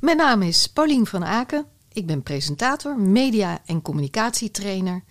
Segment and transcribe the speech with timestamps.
[0.00, 1.66] Mijn naam is Paulien van Aken.
[1.92, 5.02] Ik ben presentator, media- en communicatietrainer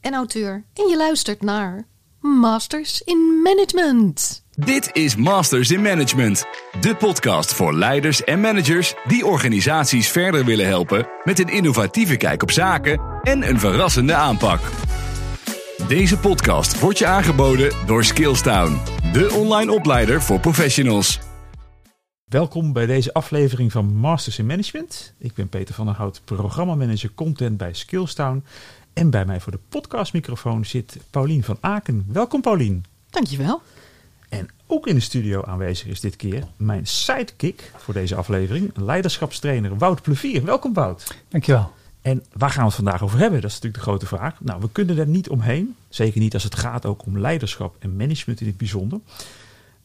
[0.00, 0.64] en auteur.
[0.74, 1.86] En je luistert naar
[2.20, 4.44] Masters in Management.
[4.50, 6.44] Dit is Masters in Management,
[6.80, 12.42] de podcast voor leiders en managers die organisaties verder willen helpen met een innovatieve kijk
[12.42, 14.60] op zaken en een verrassende aanpak.
[15.88, 18.80] Deze podcast wordt je aangeboden door Skillstown,
[19.12, 21.27] de online opleider voor professionals.
[22.28, 25.12] Welkom bij deze aflevering van Masters in Management.
[25.18, 28.44] Ik ben Peter van der Hout, programmamanager content bij Skillstown.
[28.92, 32.04] En bij mij voor de podcastmicrofoon zit Paulien van Aken.
[32.08, 32.84] Welkom Paulien.
[33.10, 33.62] Dankjewel.
[34.28, 39.78] En ook in de studio aanwezig is dit keer mijn sidekick voor deze aflevering, leiderschapstrainer
[39.78, 40.44] Wout Plevier.
[40.44, 41.14] Welkom Wout.
[41.28, 41.72] Dankjewel.
[42.02, 43.40] En waar gaan we het vandaag over hebben?
[43.40, 44.40] Dat is natuurlijk de grote vraag.
[44.40, 45.76] Nou, we kunnen er niet omheen.
[45.88, 49.00] Zeker niet als het gaat ook om leiderschap en management in het bijzonder.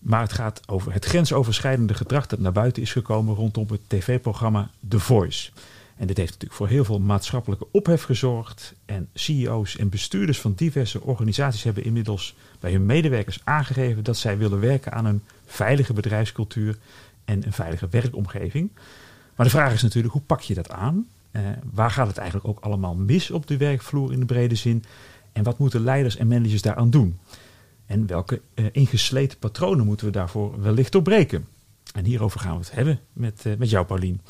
[0.03, 4.69] Maar het gaat over het grensoverschrijdende gedrag dat naar buiten is gekomen rondom het tv-programma
[4.87, 5.51] The Voice.
[5.97, 8.73] En dit heeft natuurlijk voor heel veel maatschappelijke ophef gezorgd.
[8.85, 14.37] En CEO's en bestuurders van diverse organisaties hebben inmiddels bij hun medewerkers aangegeven dat zij
[14.37, 16.77] willen werken aan een veilige bedrijfscultuur
[17.25, 18.69] en een veilige werkomgeving.
[19.35, 21.07] Maar de vraag is natuurlijk, hoe pak je dat aan?
[21.31, 24.83] Uh, waar gaat het eigenlijk ook allemaal mis op de werkvloer in de brede zin?
[25.31, 27.19] En wat moeten leiders en managers daaraan doen?
[27.85, 31.47] En welke uh, ingesleten patronen moeten we daarvoor wellicht doorbreken?
[31.93, 34.21] En hierover gaan we het hebben met, uh, met jou, Paulien.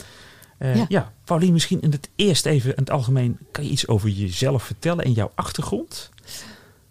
[0.59, 0.85] Uh, ja.
[0.89, 3.37] ja, Paulien, misschien in het eerst even in het algemeen.
[3.51, 6.09] Kan je iets over jezelf vertellen en jouw achtergrond?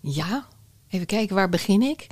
[0.00, 0.46] Ja,
[0.88, 2.06] even kijken, waar begin ik?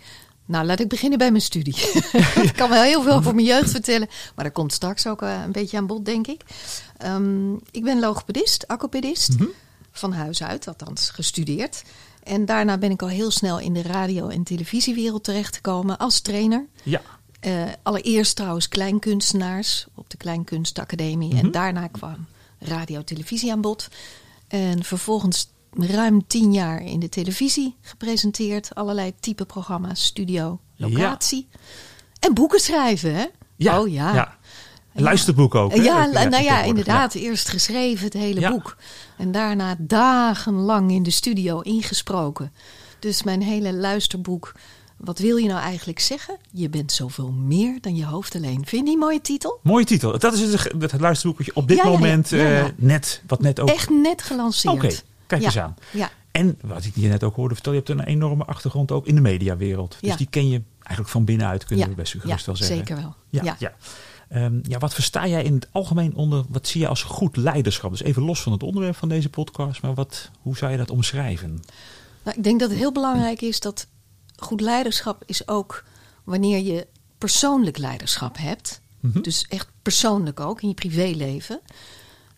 [0.44, 1.74] Nou, laat ik beginnen bij mijn studie.
[2.46, 5.52] ik kan wel heel veel over mijn jeugd vertellen, maar dat komt straks ook een
[5.52, 6.42] beetje aan bod, denk ik.
[7.04, 9.50] Um, ik ben logopedist, acopedist, mm -hmm.
[9.92, 11.82] van huis uit, althans gestudeerd.
[12.22, 16.66] En daarna ben ik al heel snel in de radio- en televisiewereld terechtgekomen als trainer.
[16.82, 17.02] Ja.
[17.46, 21.30] Uh, allereerst trouwens kleinkunstenaars op de Kleinkunstacademie.
[21.30, 21.44] Mm -hmm.
[21.46, 22.26] En daarna kwam
[22.58, 23.88] radio-televisie aan bod.
[24.48, 28.74] En vervolgens ruim tien jaar in de televisie gepresenteerd.
[28.74, 31.48] Allerlei type programma's, studio, locatie.
[31.50, 31.58] Ja.
[32.20, 33.26] En boeken schrijven, hè?
[33.56, 34.14] Ja, oh ja.
[34.14, 34.38] ja.
[34.92, 35.74] Luisterboek ook.
[35.74, 35.82] Hè?
[35.82, 37.12] Ja, nou ja, inderdaad.
[37.14, 37.20] Ja.
[37.20, 38.50] Eerst geschreven, het hele Ja.
[38.50, 38.76] boek.
[39.16, 42.52] En daarna dagenlang in de studio ingesproken.
[42.98, 44.52] Dus mijn hele luisterboek.
[44.96, 46.36] Wat wil je nou eigenlijk zeggen?
[46.50, 48.54] Je bent zoveel meer dan je hoofd alleen.
[48.66, 49.60] Vind je die een mooie titel?
[49.62, 50.18] Mooie titel.
[50.18, 53.68] Dat is het, het luisterboek wat je op dit moment eh, net, wat net ook...
[53.68, 54.74] Echt net gelanceerd.
[54.74, 54.94] Oké,
[55.26, 55.74] kijk eens aan.
[55.90, 59.06] Ja, En wat ik je net ook hoorde vertellen, je hebt een enorme achtergrond ook
[59.06, 59.96] in de mediawereld.
[60.00, 62.76] Dus die ken je eigenlijk van binnenuit, kunnen we best gerust wel zeggen.
[62.76, 63.14] zeker wel.
[63.28, 63.72] Ja, Ja.
[64.30, 64.36] Ja.
[64.36, 67.90] Ehm, ja, wat versta jij in het algemeen onder, wat zie je als goed leiderschap?
[67.90, 70.90] Dus even los van het onderwerp van deze podcast, maar wat, hoe zou je dat
[70.90, 71.62] omschrijven?
[72.22, 73.86] Nou, ik denk dat het heel belangrijk is dat
[74.36, 75.84] goed leiderschap is ook
[76.24, 76.86] wanneer je
[77.18, 78.80] persoonlijk leiderschap hebt.
[79.00, 79.20] Mhm.
[79.20, 81.60] Dus echt persoonlijk ook in je privéleven.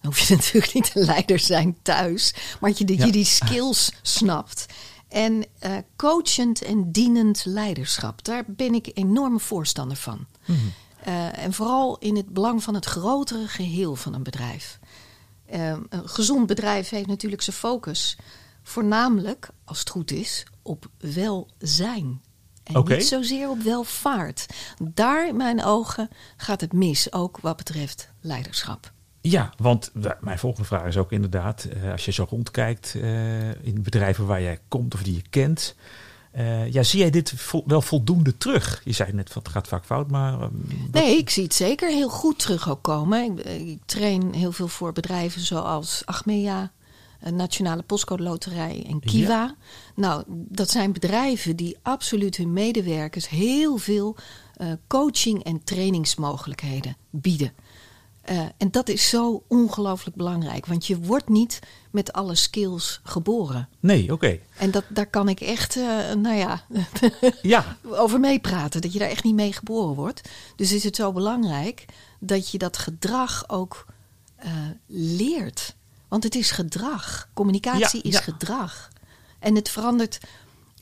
[0.01, 3.05] Dan hoef je natuurlijk niet een leider zijn thuis, maar dat je, Ja.
[3.05, 4.67] je die skills snapt.
[5.09, 10.27] En eh, coachend en dienend leiderschap, daar ben ik enorme voorstander van.
[10.45, 10.59] Mhm.
[11.05, 14.79] Eh, en vooral in het belang van het grotere geheel van een bedrijf.
[15.47, 18.19] Eh, een gezond bedrijf heeft natuurlijk zijn focus
[18.63, 22.21] voornamelijk, als het goed is, op welzijn.
[22.65, 24.47] En niet zozeer op welvaart.
[24.83, 28.93] Daar in mijn ogen gaat het mis, ook wat betreft leiderschap.
[29.21, 32.95] Ja, want wa- mijn volgende vraag is ook inderdaad, eh, als je zo rondkijkt
[33.63, 35.75] in bedrijven waar jij komt of die je kent,
[36.33, 38.81] eh, ja, zie jij dit vo- wel voldoende terug?
[38.85, 40.33] Je zei net, van, het gaat vaak fout, maar...
[40.33, 40.51] eh, wat-
[40.93, 43.39] Nee, ik zie het zeker heel goed terug ook komen.
[43.39, 46.73] Ik, ik train heel veel voor bedrijven zoals Achmea,
[47.21, 49.55] eh, Nationale Postcode Loterij en Kiwa.
[49.95, 54.17] Nou, dat zijn bedrijven die absoluut hun medewerkers heel veel
[54.57, 57.53] eh, coaching en trainingsmogelijkheden bieden.
[58.23, 61.59] Eh, en dat is zo ongelooflijk belangrijk, want je wordt niet
[61.91, 63.69] met alle skills geboren.
[63.81, 64.39] Nee, oké.
[64.57, 66.65] En dat, daar kan ik echt, eh, nou ja,
[67.43, 68.81] Ja, over meepraten.
[68.81, 70.29] Dat je daar echt niet mee geboren wordt.
[70.57, 71.85] Dus is het zo belangrijk
[72.19, 73.87] dat je dat gedrag ook
[74.37, 74.51] eh,
[74.87, 75.75] leert.
[76.09, 77.29] Want het is gedrag.
[77.35, 78.21] Communicatie Ja, is ja.
[78.21, 78.91] gedrag.
[79.39, 80.21] En het verandert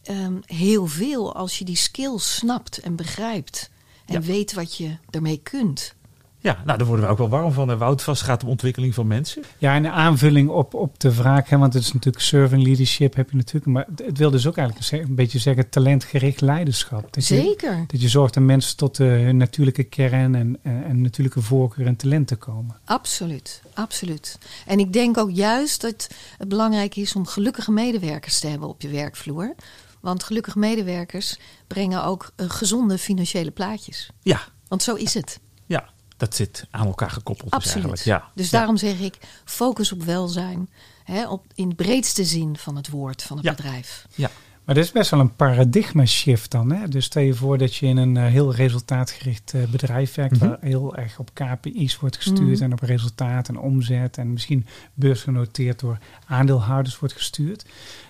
[0.03, 3.70] ehm, heel veel als je die skills snapt en begrijpt.
[4.06, 5.94] En weet wat je ermee kunt.
[6.40, 7.70] Ja, nou daar worden we ook wel warm van.
[7.70, 9.42] En Wout, vast gaat om ontwikkeling van mensen.
[9.58, 13.14] Ja, en de aanvulling op, op de vraag, hè, want het is natuurlijk servant leadership
[13.14, 17.14] heb je natuurlijk, maar het, wil dus ook eigenlijk een, een beetje zeggen talentgericht leiderschap.
[17.14, 17.84] Dat je, Zeker.
[17.87, 21.87] dat je zorgt dat mensen tot eh, hun natuurlijke kern en, en, en natuurlijke voorkeur
[21.87, 22.76] en talenten komen.
[22.84, 24.38] Absoluut, absoluut.
[24.66, 26.08] En ik denk ook juist dat
[26.38, 29.54] het belangrijk is om gelukkige medewerkers te hebben op je werkvloer.
[30.00, 34.10] Want gelukkige medewerkers brengen ook eh, gezonde financiële plaatjes.
[34.22, 35.40] Ja, Want zo is het.
[35.66, 35.88] ja.
[36.20, 37.50] Dat zit aan elkaar gekoppeld.
[37.50, 37.84] Dus Absoluut.
[37.87, 38.22] eigenlijk.
[38.25, 38.31] Ja.
[38.34, 38.58] Dus Ja.
[38.58, 40.69] daarom zeg ik, focus op welzijn.
[41.05, 43.55] Hè, op, in de breedste zin van het woord van het Ja.
[43.55, 44.06] bedrijf.
[44.14, 44.31] Ja.
[44.64, 46.72] Maar dit is best wel een paradigma shift dan.
[46.72, 46.88] Hè?
[46.88, 50.49] Dus stel je voor dat je in een eh, heel resultaatgericht eh, bedrijf werkt, Mhm.
[50.49, 52.62] waar heel erg op KPI's wordt gestuurd Mhm.
[52.62, 57.64] en op resultaat en omzet en misschien beursgenoteerd door aandeelhouders wordt gestuurd.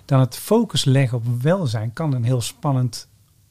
[0.05, 3.09] Dan het focus leggen op welzijn kan een heel spannend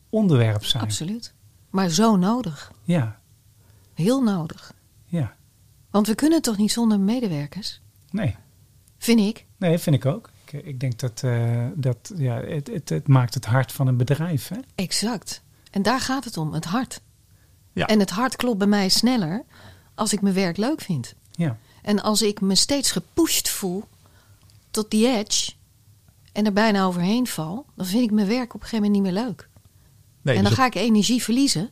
[0.10, 0.84] onderwerp zijn.
[0.84, 1.34] Absoluut.
[1.70, 2.72] Maar zo nodig.
[2.84, 3.19] Ja,
[4.00, 4.74] Heel nodig.
[5.06, 5.38] ja.
[5.90, 7.82] Want we kunnen toch niet zonder medewerkers?
[8.12, 8.36] Nee.
[8.98, 9.46] Vind ik.
[9.58, 10.30] Nee, vind ik ook.
[10.46, 13.98] Ik, ik denk dat, eh, dat ja, het, het, het maakt het hart van een
[13.98, 14.48] bedrijf.
[14.48, 14.58] Hè?
[14.76, 15.42] Exact.
[15.72, 17.02] En daar gaat het om, het hart.
[17.74, 17.86] Ja.
[17.86, 19.46] En het hart klopt bij mij sneller
[19.96, 21.14] als ik mijn werk leuk vind.
[21.32, 21.58] Ja.
[21.82, 23.84] En als ik me steeds gepusht voel
[24.72, 25.52] tot die edge
[26.32, 29.14] en er bijna overheen val, dan vind ik mijn werk op een gegeven moment niet
[29.14, 29.50] meer leuk.
[30.22, 31.70] Nee, en dan dus op- ga ik energie verliezen.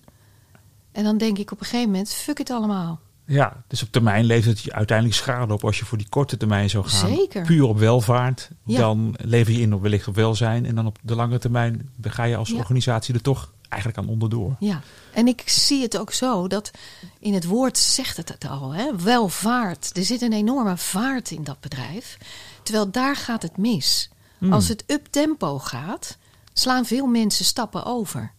[0.98, 3.00] En dan denk ik op een gegeven moment, fuck het allemaal.
[3.26, 6.38] Ja, dus op termijn levert het je uiteindelijk schade op als je voor die korte
[6.38, 7.10] termijn zou gaan.
[7.10, 7.46] Zeker.
[7.46, 8.50] Puur op welvaart.
[8.66, 8.80] Ja.
[8.80, 10.66] Dan lever je in op wellicht op welzijn.
[10.66, 12.56] En dan op de lange termijn ga je als Ja.
[12.56, 14.56] organisatie er toch eigenlijk aan onderdoor.
[14.60, 14.82] Ja,
[15.14, 16.72] en ik zie het ook zo dat
[17.20, 18.96] in het woord zegt het het al, hè?
[18.96, 19.98] welvaart.
[19.98, 22.18] Er zit een enorme vaart in dat bedrijf.
[22.64, 24.10] Terwijl daar gaat het mis.
[24.38, 24.54] Hmm.
[24.54, 26.18] Als het up tempo gaat,
[26.54, 28.36] slaan veel mensen stappen over.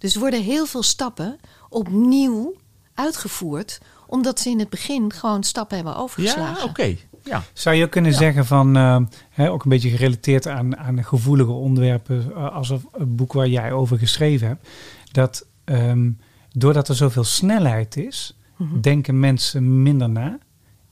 [0.00, 1.38] Dus worden heel veel stappen
[1.70, 2.54] opnieuw
[2.94, 6.62] uitgevoerd, omdat ze in het begin gewoon stappen hebben overgeslagen.
[6.64, 6.96] Ja, oké.
[7.24, 7.42] Ja.
[7.52, 8.16] Zou je ook kunnen Ja.
[8.16, 9.00] zeggen van, eh,
[9.30, 13.48] hè, ook een beetje gerelateerd aan, aan gevoelige onderwerpen, eh, als een een boek waar
[13.48, 14.68] jij over geschreven hebt,
[15.12, 16.10] dat ehm,
[16.52, 18.80] doordat er zoveel snelheid is, Mhm.
[18.80, 20.38] denken mensen minder na,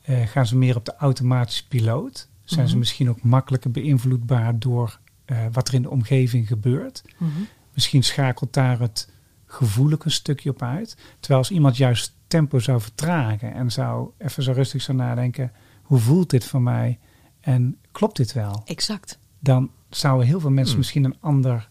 [0.02, 2.78] eh, gaan ze meer op de automatische piloot, zijn ze Mhm.
[2.78, 7.02] misschien ook makkelijker beïnvloedbaar door eh, wat er in de omgeving gebeurt.
[7.18, 7.30] Mhm.
[7.74, 9.08] Misschien schakelt daar het
[9.48, 10.96] gevoelig een stukje op uit.
[11.20, 15.52] Terwijl als iemand juist tempo zou vertragen en zou even zo rustig zou nadenken,
[15.82, 16.98] hoe voelt dit voor mij
[17.40, 18.62] en klopt dit wel?
[18.64, 19.18] Exact.
[19.40, 20.78] Dan zouden heel veel mensen Hmm.
[20.78, 21.68] misschien een ander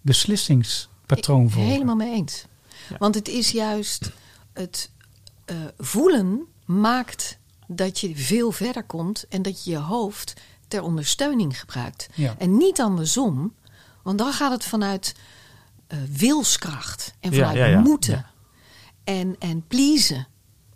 [0.00, 1.70] beslissingspatroon Ik- volgen.
[1.72, 2.46] Helemaal mee eens.
[2.88, 2.96] Ja.
[2.98, 4.12] Want het is juist
[4.52, 4.90] het
[5.44, 10.34] eh, voelen maakt dat je veel verder komt en dat je je hoofd
[10.68, 12.08] ter ondersteuning gebruikt.
[12.14, 12.34] Ja.
[12.38, 13.54] En niet andersom,
[14.02, 15.14] want dan gaat het vanuit
[15.86, 17.80] eh, wilskracht en vanuit ja, ja.
[17.80, 18.26] moeten
[19.04, 20.26] en, en pleasen.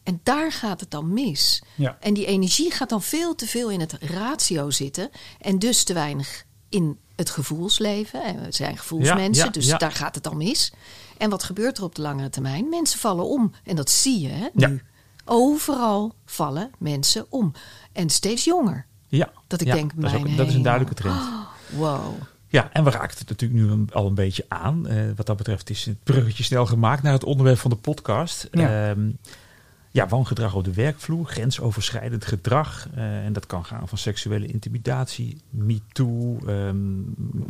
[0.02, 1.62] En daar gaat het dan mis.
[1.74, 1.96] Ja.
[2.00, 5.10] En die energie gaat dan veel te veel in het ratio zitten
[5.40, 8.24] en dus te weinig in het gevoelsleven.
[8.24, 10.72] En we zijn gevoelsmensen, dus daar gaat het dan mis.
[11.18, 12.68] En wat gebeurt er op de langere termijn?
[12.68, 13.52] Mensen vallen om.
[13.64, 14.82] En dat zie je hè, nu.
[15.24, 17.52] Overal vallen mensen om.
[17.92, 18.86] En steeds jonger.
[19.08, 19.32] ja.
[19.46, 21.20] Dat ik denk, dat is, ook- dat is een duidelijke trend.
[21.68, 22.14] Wow.
[22.52, 24.86] Ja, en we raakten het natuurlijk nu al een beetje aan.
[24.86, 28.48] Eh, wat dat betreft is het bruggetje snel gemaakt naar het onderwerp van de podcast.
[29.92, 30.08] Ja.
[30.08, 32.88] Wangedrag op de werkvloer, grensoverschrijdend gedrag.
[32.94, 37.00] eh, en dat kan gaan van seksuele intimidatie, MeToo, ehm,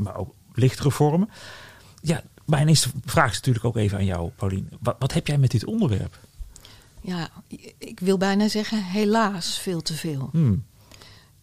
[0.02, 1.31] maar ook lichtere vormen.
[2.03, 4.69] Ja, mijn eerste vraag is natuurlijk ook even aan jou, Paulien.
[4.81, 6.19] Wat, wat heb jij met dit onderwerp?
[7.00, 7.29] Ja,
[7.79, 10.29] ik wil bijna zeggen, helaas veel te veel.
[10.32, 10.64] Hmm,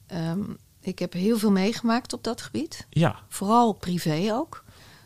[0.07, 0.41] Ehm,
[0.87, 2.87] ik heb heel veel meegemaakt op dat gebied.
[2.89, 4.63] ja, Vooral privé ook.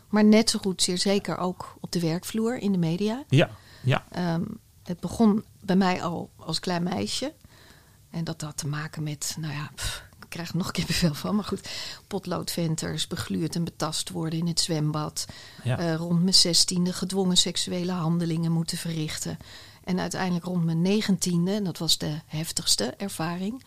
[0.08, 3.24] Maar net zo goed, zeer zeker ook op de werkvloer, in de media.
[3.28, 3.50] ja,
[3.82, 4.04] ja.
[4.10, 4.42] Ehm,
[4.82, 7.32] het begon bij mij al als klein meisje.
[8.10, 11.14] En dat had te maken met, nou ja, pff, ik krijg er nog een kippenvel
[11.14, 11.34] van.
[11.34, 11.68] Maar goed,
[12.06, 15.26] potloodventers, begluurd en betast worden in het zwembad.
[15.62, 15.78] ja.
[15.78, 19.38] Eh, rond mijn zestiende gedwongen seksuele handelingen moeten verrichten.
[19.84, 23.64] En uiteindelijk rond mijn negentiende, en dat was de heftigste ervaring,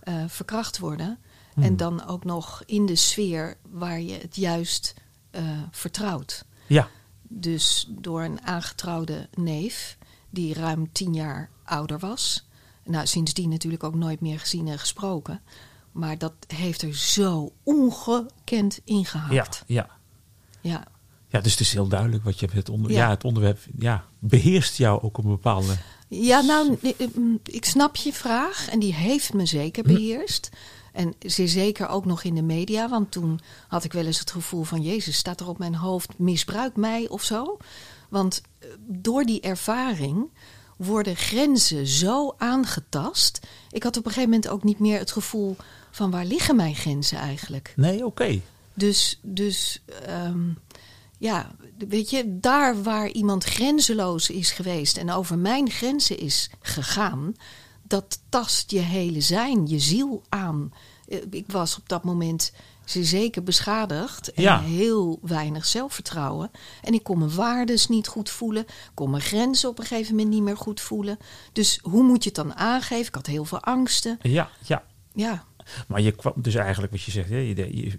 [0.00, 1.18] eh, verkracht worden.
[1.58, 1.66] Hmm.
[1.66, 4.94] En dan ook nog in de sfeer waar je het juist
[5.30, 6.44] eh, vertrouwt.
[6.66, 6.88] ja.
[7.30, 9.98] Dus door een aangetrouwde neef,
[10.30, 12.46] die ruim tien jaar ouder was.
[12.84, 15.40] Nou, sindsdien natuurlijk ook nooit meer gezien en gesproken.
[15.92, 19.62] Maar dat heeft er zo ongekend Ja, ingehakt.
[19.66, 19.88] ja.
[20.60, 20.86] ja.
[21.28, 22.56] Ja, dus het is heel duidelijk wat je hebt.
[22.56, 22.98] Het, onder, Ja.
[22.98, 23.10] ja.
[23.10, 25.74] het onderwerp ja, beheerst jou ook op een bepaalde...
[26.08, 26.78] Ja, nou,
[27.44, 29.94] ik snap je vraag en die heeft me zeker Hm.
[30.92, 34.30] En zeer zeker ook nog in de media, want toen had ik wel eens het
[34.30, 34.82] gevoel van...
[34.82, 37.56] Jezus, staat er op mijn hoofd, misbruik mij of zo?
[38.08, 40.30] Want eh, door die ervaring
[40.76, 43.40] worden grenzen zo aangetast.
[43.70, 45.56] Ik had op een gegeven moment ook niet meer het gevoel
[45.90, 47.72] van waar liggen mijn grenzen eigenlijk?
[47.76, 48.40] Nee, oké.
[48.74, 50.48] Dus, dus ehm,
[51.18, 51.50] ja,
[51.88, 57.34] weet je, daar waar iemand grenzeloos is geweest en over mijn grenzen is gegaan,
[57.88, 60.72] dat tast je hele zijn, je ziel aan.
[61.08, 62.52] Eh, Ik was op dat moment
[62.84, 64.32] zeker beschadigd.
[64.32, 64.60] En Ja.
[64.60, 66.50] heel weinig zelfvertrouwen.
[66.82, 68.64] En ik kon mijn waardes niet goed voelen.
[68.94, 71.18] Kon mijn grenzen op een gegeven moment niet meer goed voelen.
[71.52, 73.06] Dus hoe moet je het dan aangeven?
[73.06, 74.18] Ik had heel veel angsten.
[74.22, 74.84] Ja, ja.
[75.14, 75.44] Ja,
[75.86, 77.28] Maar je kwam dus eigenlijk wat je zegt,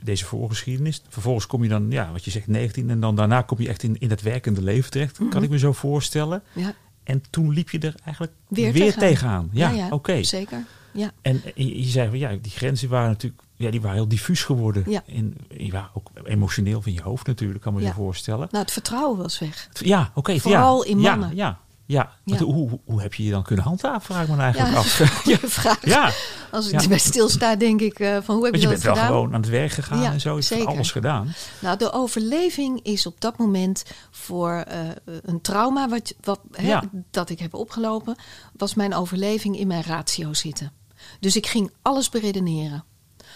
[0.05, 1.01] deze voorgeschiedenis.
[1.09, 3.83] Vervolgens kom je dan, ja, wat je zegt, 19 en dan daarna kom je echt
[3.83, 5.19] in, in het werkende leven terecht.
[5.19, 5.29] Mhm.
[5.29, 6.43] Kan ik me zo voorstellen.
[6.53, 6.73] ja.
[7.09, 9.09] En toen liep je er eigenlijk Weer weer, tegenaan.
[9.09, 9.49] tegenaan.
[9.51, 10.23] Ja, ja, oké.
[10.23, 10.63] zeker.
[10.91, 11.11] Ja.
[11.21, 14.43] En je, je zei van ja, die grenzen waren natuurlijk, ja, die waren heel diffuus
[14.43, 14.83] geworden.
[14.87, 15.03] Ja.
[15.07, 17.87] En ja, ook emotioneel van je hoofd natuurlijk, kan me Ja.
[17.87, 18.47] je voorstellen.
[18.51, 19.69] Nou, het vertrouwen was weg.
[19.73, 20.39] Ja, oké.
[20.39, 21.35] Vooral ja, in ja, mannen.
[21.35, 21.59] Ja,
[21.95, 22.11] ja.
[22.25, 24.87] Hoe, hoe, hoe heb je je dan kunnen handhaven, vraag ik me eigenlijk Ja, af.
[25.61, 25.85] vraag.
[25.85, 26.11] ja,
[26.51, 26.81] Als ik Ja.
[26.81, 29.07] erbij stilsta, denk ik eh, van hoe heb want je je dat bent wel gedaan?
[29.07, 30.35] gewoon aan het werk gegaan en zo.
[30.35, 30.67] Je zeker.
[30.67, 31.33] alles gedaan.
[31.59, 34.79] Nou, de overleving is op dat moment voor eh,
[35.21, 36.77] een trauma wat, wat, hè,
[37.11, 38.15] dat ik heb opgelopen,
[38.57, 40.71] was mijn overleving in mijn ratio zitten.
[41.19, 42.83] Dus ik ging alles beredeneren.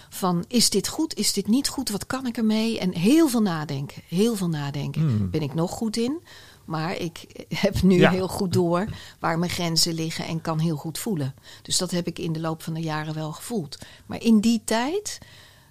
[0.10, 2.80] Van is dit goed, is dit niet goed, wat kan ik ermee?
[2.80, 5.02] En heel veel nadenken, heel veel nadenken.
[5.02, 5.30] Hmm.
[5.30, 6.22] Ben ik nog goed in?
[6.66, 8.10] Maar ik heb nu Ja.
[8.12, 8.86] heel goed door
[9.20, 11.36] waar mijn grenzen liggen en kan heel goed voelen.
[11.62, 13.78] Dus dat heb ik in de loop van de jaren wel gevoeld.
[14.06, 15.18] Maar in die tijd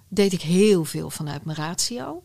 [0.07, 2.23] deed ik heel veel vanuit mijn ratio.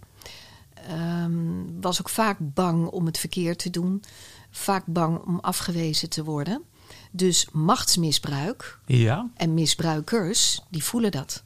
[0.88, 4.02] Ehm, was ook vaak bang om het verkeerd te doen.
[4.50, 6.62] Vaak bang om afgewezen te worden.
[7.10, 11.42] Dus machtsmisbruik Ja, en misbruikers, die voelen dat.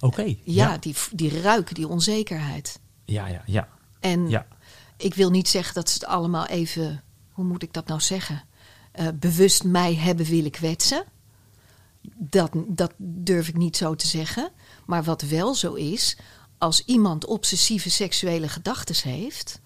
[0.00, 0.22] oké.
[0.22, 0.78] Ja, ja.
[0.78, 2.80] Die, die ruiken die onzekerheid.
[3.04, 3.68] Ja, ja, ja.
[4.00, 4.46] En ja.
[4.96, 8.44] Ik wil niet zeggen dat ze het allemaal even, hoe moet ik dat nou zeggen,
[8.92, 11.04] eh, bewust mij hebben willen kwetsen.
[12.16, 14.50] Dat, dat durf ik niet zo te zeggen.
[14.86, 16.16] Maar wat wel zo is,
[16.58, 19.60] als iemand obsessieve seksuele gedachten heeft,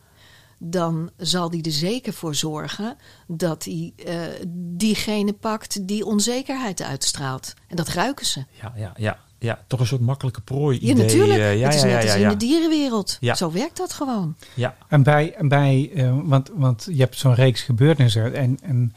[0.58, 2.96] dan zal die er zeker voor zorgen
[3.26, 7.54] dat hij eh, diegene pakt die onzekerheid uitstraalt.
[7.66, 8.44] En dat ruiken ze.
[8.60, 9.18] Ja, ja, ja.
[9.42, 11.04] Ja, toch een soort makkelijke prooi Ja, idee.
[11.04, 11.38] natuurlijk.
[11.40, 13.16] eh, ja, het is ja, net ja, als ja, in de dierenwereld.
[13.20, 13.34] Ja.
[13.34, 14.34] Zo werkt dat gewoon.
[14.54, 14.76] ja.
[14.88, 18.92] En bij, en bij eh, want, want je hebt zo'n reeks gebeurtenissen en, en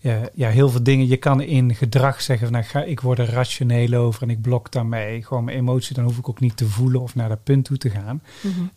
[0.00, 1.08] eh, ja, heel veel dingen.
[1.08, 4.40] Je kan in gedrag zeggen van nou, ga, ik word er rationeel over en ik
[4.40, 5.94] blok daarmee gewoon mijn emotie.
[5.94, 8.22] Dan hoef ik ook niet te voelen of naar dat punt toe te gaan.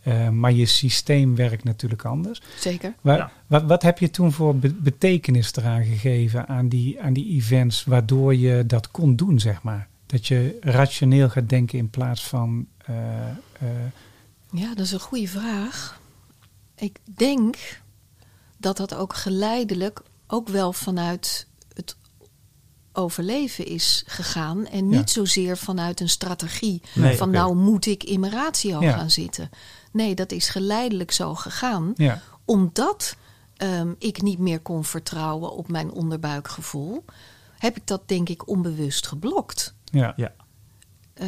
[0.02, 2.42] Eh, maar je systeem werkt natuurlijk anders.
[2.60, 2.94] Zeker.
[3.02, 3.32] Wa- Ja.
[3.48, 7.84] wat, wat heb je toen voor be- betekenis eraan gegeven aan die, aan die events
[7.84, 9.88] waardoor je dat kon doen, zeg maar?
[10.12, 13.36] Dat je rationeel gaat denken in plaats van eh, eh,
[14.52, 16.02] Ja, dat is een goede vraag.
[16.76, 17.82] Ik denk
[18.58, 21.96] dat dat ook geleidelijk ook wel vanuit het
[22.94, 24.68] overleven is gegaan.
[24.68, 24.98] En Ja.
[24.98, 28.92] niet zozeer vanuit een strategie Nee, van nou moet ik in mijn ratio Ja.
[28.98, 29.50] gaan zitten.
[29.92, 31.92] Nee, dat is geleidelijk zo gegaan.
[31.96, 33.16] ja, Omdat
[33.58, 37.06] ehm, ik niet meer kon vertrouwen op mijn onderbuikgevoel,
[37.58, 39.74] heb ik dat denk ik onbewust geblokt.
[39.92, 40.34] Ja, ja.
[41.14, 41.28] Eh,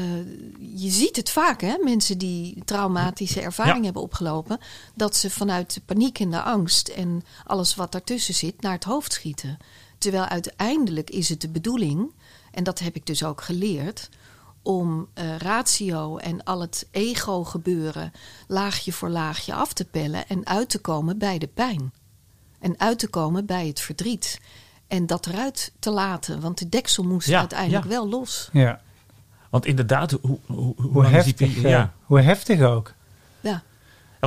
[0.60, 1.78] je ziet het vaak, hè?
[1.84, 3.84] mensen die traumatische ervaring Ja.
[3.84, 4.60] hebben opgelopen,
[4.96, 8.84] dat ze vanuit de paniek en de angst en alles wat daartussen zit naar het
[8.84, 9.58] hoofd schieten.
[9.98, 12.12] Terwijl uiteindelijk is het de bedoeling,
[12.52, 14.10] en dat heb ik dus ook geleerd,
[14.62, 18.12] om eh, ratio en al het ego-gebeuren
[18.48, 21.94] laagje voor laagje af te pellen en uit te komen bij de pijn.
[22.60, 24.40] En uit te komen bij het verdriet.
[24.94, 27.90] En dat eruit te laten, want de deksel moest Ja, uiteindelijk ja.
[27.90, 28.50] wel los.
[28.52, 28.82] ja.
[29.50, 31.94] Want inderdaad, hoe, hoe, hoe, die heftig, peri- eh, ja.
[32.04, 32.94] hoe heftig ook.
[33.42, 33.62] Ja.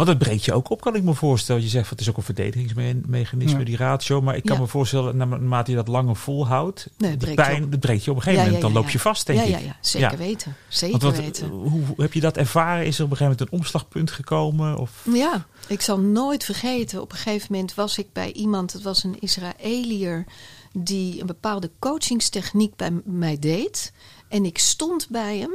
[0.04, 1.62] Want het breekt je ook op, kan ik me voorstellen.
[1.62, 3.64] Je zegt, het is ook een verdedigingsmechanisme, Ja.
[3.64, 4.22] die ratio.
[4.22, 4.62] Maar ik kan Ja.
[4.62, 8.22] me voorstellen, naarmate je dat langer volhoudt, Nee, die pijn, dat breekt je op een
[8.22, 8.72] gegeven Ja, moment.
[8.72, 9.50] dan loop je vast, denk ja, ik.
[9.50, 10.56] Ja, ja, zeker weten.
[10.68, 11.48] Zeker wat, weten.
[11.48, 12.86] hoe, hoe heb je dat ervaren?
[12.86, 14.78] Is er op een gegeven moment een omslagpunt gekomen?
[14.78, 15.02] Of?
[15.12, 17.00] Ja, ik zal nooit vergeten.
[17.00, 20.24] Op een gegeven moment was ik bij iemand, het was een Israëliër,
[20.72, 23.92] die een bepaalde coachingstechniek bij mij deed.
[24.28, 25.50] En ik stond bij hem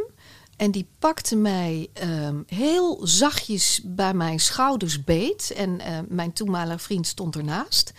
[0.61, 5.51] en die pakte mij ehm, heel zachtjes bij mijn schouders beet.
[5.51, 7.93] En eh, mijn toenmalige vriend stond ernaast.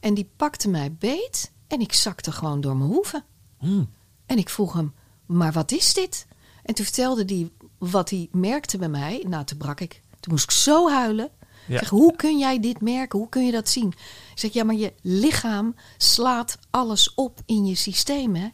[0.00, 3.24] En die pakte mij beet en ik zakte gewoon door mijn hoeven.
[3.58, 3.90] Hmm.
[4.26, 4.94] En ik vroeg hem,
[5.26, 6.26] maar wat is dit?
[6.62, 9.24] En toen vertelde hij wat hij merkte bij mij.
[9.26, 10.02] Nou, toen brak ik.
[10.20, 11.30] Toen moest ik zo huilen.
[11.66, 11.74] Ja.
[11.74, 13.18] Ik zeg, hoe kun jij dit merken?
[13.18, 13.88] Hoe kun je dat zien?
[14.32, 18.48] Ik zeg, ja, maar je lichaam slaat alles op in je systeem, hè?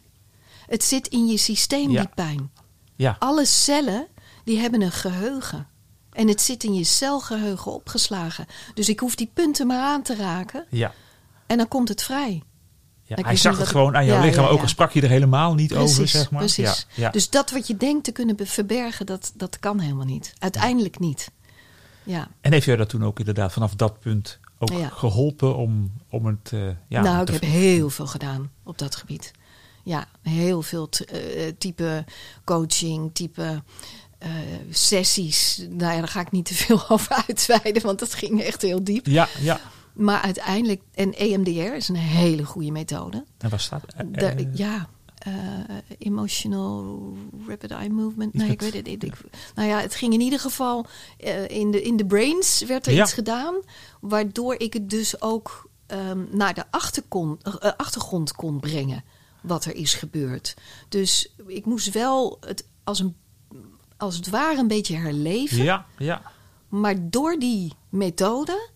[0.65, 2.01] Het zit in je systeem, Ja.
[2.01, 2.51] die pijn.
[2.95, 4.07] Ja, Alle cellen,
[4.43, 5.67] die hebben een geheugen.
[6.11, 8.45] En het zit in je celgeheugen opgeslagen.
[8.73, 10.65] Dus ik hoef die punten maar aan te raken.
[10.69, 10.93] ja.
[11.47, 12.43] En dan komt het vrij.
[13.03, 13.15] ja.
[13.21, 15.09] Hij zag het ik- gewoon aan jouw Ja, lichaam, ja, ook al sprak je er
[15.09, 16.39] helemaal niet over, zeg maar.
[16.39, 16.87] Precies.
[17.11, 20.33] Dus dat wat je denkt te kunnen be- verbergen, dat, dat kan helemaal niet.
[20.39, 21.31] Uiteindelijk niet.
[22.03, 22.27] Ja.
[22.41, 26.49] En heeft jou dat toen ook inderdaad vanaf dat punt ook geholpen om, om het...
[26.53, 29.31] eh, ja, nou, ik te- heb heel veel gedaan op dat gebied.
[29.85, 32.05] Ja, heel veel eh, type
[32.43, 33.63] coaching, type
[34.19, 34.29] eh,
[34.69, 35.57] sessies.
[35.69, 38.83] Nou ja, daar ga ik niet te veel over uitweiden, want dat ging echt heel
[38.83, 39.05] diep.
[39.05, 39.59] Ja, ja.
[39.93, 43.23] Maar uiteindelijk, en EMDR is een hele goede methode.
[43.37, 44.89] En waar staat Daar- eh, ja,
[45.97, 47.13] emotional
[47.47, 48.33] rapid eye movement.
[48.33, 49.03] Nee, ik weet het niet.
[49.03, 49.21] Ik-
[49.55, 50.85] nou ja, het ging in ieder geval
[51.47, 53.03] in, de, in de brains werd er Ja.
[53.03, 53.55] iets gedaan,
[54.01, 59.03] waardoor ik het dus ook ehm, naar de achterkon, eh, achtergrond kon brengen
[59.47, 60.53] wat er is gebeurd.
[60.89, 63.15] Dus ik moest wel het als een
[63.97, 65.63] als het ware een beetje herleven.
[65.63, 66.31] Ja, ja.
[66.69, 68.69] Maar door die methode,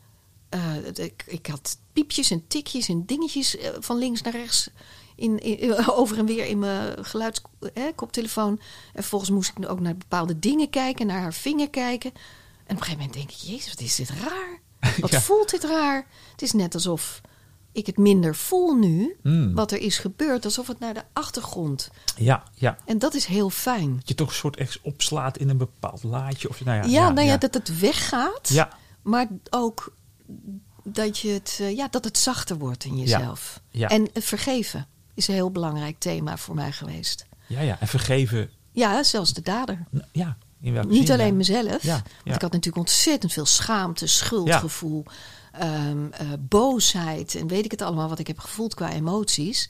[0.50, 4.70] eh, ik, ik had piepjes en tikjes en dingetjes eh, van links naar rechts
[5.16, 8.52] in, in- over en weer in mijn geluidskoptelefoon.
[8.94, 12.12] en vervolgens moest ik ook naar bepaalde dingen kijken, naar haar vinger kijken.
[12.14, 12.20] En
[12.64, 14.62] op een gegeven moment denk ik, jezus, wat is dit raar?
[15.00, 15.22] Wat Ja.
[15.22, 16.08] voelt dit raar?
[16.32, 17.22] Het is net alsof
[17.80, 19.54] ik het minder voel nu, Mm.
[19.54, 20.46] wat er is gebeurd.
[20.46, 21.90] Alsof het naar de achtergrond.
[22.16, 22.78] Ja, ja.
[22.86, 23.96] En dat is heel fijn.
[23.96, 26.50] Dat je toch een soort echt opslaat in een bepaald laadje.
[26.50, 28.50] Of, nou ja, Ja, nou ja, dat het weggaat.
[28.50, 28.70] Ja,
[29.02, 29.94] Maar ook
[30.84, 33.62] dat, je het, eh, ja, dat het zachter wordt in jezelf.
[33.72, 33.88] ja.
[33.88, 37.26] En het vergeven is een heel belangrijk thema voor mij geweest.
[37.48, 37.78] ja, ja.
[37.80, 38.50] En vergeven.
[38.72, 39.86] Ja, zelfs de dader.
[40.12, 41.34] Ja, in welke Niet zin, alleen ja.
[41.34, 41.84] mezelf.
[41.84, 42.34] Ja, Want ja.
[42.34, 45.04] ik had natuurlijk ontzettend veel schaamte, schuldgevoel,
[45.60, 49.70] ehm, eh, boosheid en weet ik het allemaal wat ik heb gevoeld qua emoties.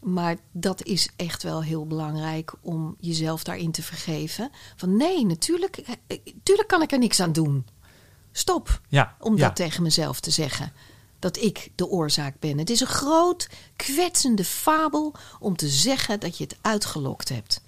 [0.00, 4.50] Maar dat is echt wel heel belangrijk om jezelf daarin te vergeven.
[4.76, 7.66] Van nee, natuurlijk, eh, natuurlijk kan ik er niks aan doen.
[8.32, 8.80] Stop.
[8.88, 9.46] Ja, Om ja.
[9.46, 10.72] dat tegen mezelf te zeggen.
[11.18, 12.58] Dat ik de oorzaak ben.
[12.58, 17.60] Het is een groot, kwetsende fabel om te zeggen dat je het uitgelokt hebt.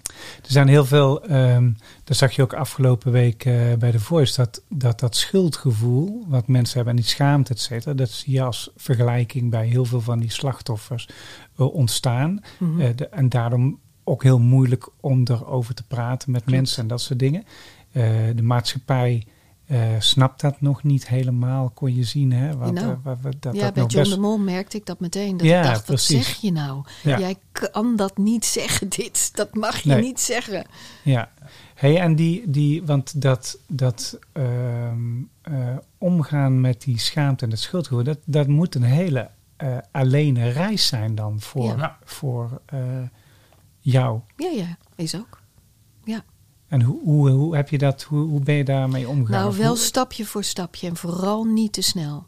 [0.43, 1.71] Er zijn heel veel, ehm
[2.03, 6.47] dat zag je ook afgelopen week eh, bij de Voice, dat, dat dat schuldgevoel wat
[6.47, 10.01] mensen hebben en die schaamte, et cetera, dat zie je als vergelijking bij heel veel
[10.01, 11.09] van die slachtoffers
[11.57, 12.39] eh, ontstaan.
[12.59, 12.81] Mhm.
[12.81, 17.01] Eh, de- en daarom ook heel moeilijk om erover te praten met mensen en dat
[17.01, 17.43] soort dingen.
[18.35, 19.25] De maatschappij
[19.71, 22.31] eh, snapt dat nog niet helemaal, kon je zien.
[22.33, 22.57] Hè?
[22.57, 24.77] Want, Nou, eh, wa- wa- dat, ja, dat bij nog John best- de Mol merkte
[24.77, 25.37] ik dat meteen.
[25.37, 26.25] Dat Ja, ik dacht, wat precies.
[26.25, 26.83] zeg je nou?
[27.03, 27.19] Ja.
[27.19, 29.35] Jij kan dat niet zeggen, dit.
[29.35, 30.01] Dat mag je Nee.
[30.01, 30.65] niet zeggen.
[31.03, 31.31] Ja,
[31.75, 35.53] hey, en die, die, want dat, dat ehm, eh,
[35.97, 40.87] omgaan met die schaamte en het schuldgevoel, dat, dat moet een hele eh allene reis
[40.87, 41.97] zijn dan voor, Ja.
[42.03, 42.79] voor eh,
[43.79, 44.19] jou.
[44.37, 45.39] Ja, ja, is ook.
[46.03, 46.23] Ja.
[46.71, 49.41] En hoe, hoe, hoe heb je dat, hoe, hoe ben je daarmee omgegaan?
[49.41, 52.25] Nou, wel stapje voor stapje en vooral niet te snel.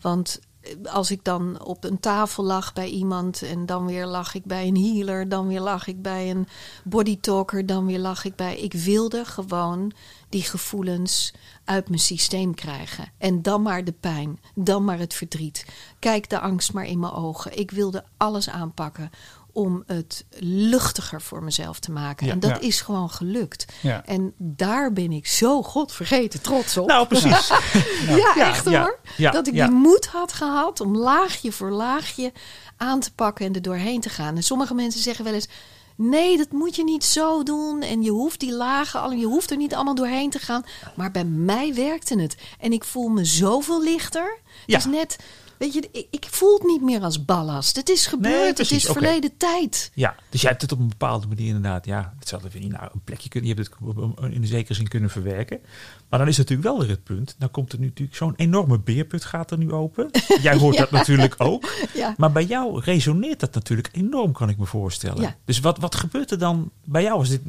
[0.00, 4.34] Want eh, als ik dan op een tafel lag bij iemand en dan weer lag
[4.34, 6.46] ik bij een healer, dan weer lag ik bij een
[6.84, 8.56] body talker, dan weer lag ik bij.
[8.56, 9.92] Ik wilde gewoon
[10.28, 13.12] die gevoelens uit mijn systeem krijgen.
[13.18, 15.66] En dan maar de pijn, dan maar het verdriet.
[15.98, 17.58] Kijk de angst maar in mijn ogen.
[17.58, 19.10] Ik wilde alles aanpakken
[19.52, 22.26] om het luchtiger voor mezelf te maken.
[22.26, 22.32] Ja.
[22.32, 22.58] en dat Ja.
[22.60, 23.64] is gewoon gelukt.
[23.80, 24.04] Ja.
[24.06, 26.86] En daar ben ik zo godvergeten trots op.
[26.86, 27.48] Nou, precies.
[28.22, 28.98] ja, echt hoor.
[29.16, 32.32] ja, dat ik die moed had gehad om laagje voor laagje
[32.76, 34.36] aan te pakken en er doorheen te gaan.
[34.36, 35.48] En sommige mensen zeggen wel eens:
[35.96, 37.82] nee, dat moet je niet zo doen.
[37.82, 40.64] En je hoeft die lagen, al- je hoeft er niet allemaal doorheen te gaan.
[40.96, 42.36] Maar bij mij werkte het.
[42.60, 44.38] En ik voel me zoveel lichter.
[44.66, 44.76] Ja.
[44.76, 45.18] Het is net.
[45.58, 47.76] Weet je, ik, ik voel het niet meer als ballast.
[47.76, 49.90] Het is gebeurd, het is verleden tijd.
[49.94, 52.88] Ja, dus jij hebt het op een bepaalde manier inderdaad, ja, hetzelfde vind je nou
[52.92, 55.60] een plekje kunnen, je hebt het in een zekere zin kunnen verwerken.
[56.08, 58.78] Maar dan is natuurlijk wel weer het punt, dan komt er nu natuurlijk zo'n enorme
[58.78, 60.10] beerput gaat er nu open.
[60.42, 61.70] Jij hoort dat natuurlijk ook.
[61.94, 62.14] Ja.
[62.16, 65.20] Maar bij jou resoneert dat natuurlijk enorm, kan ik me voorstellen.
[65.22, 65.36] Ja.
[65.44, 67.40] Dus wat, wat gebeurt er dan bij jou als dit,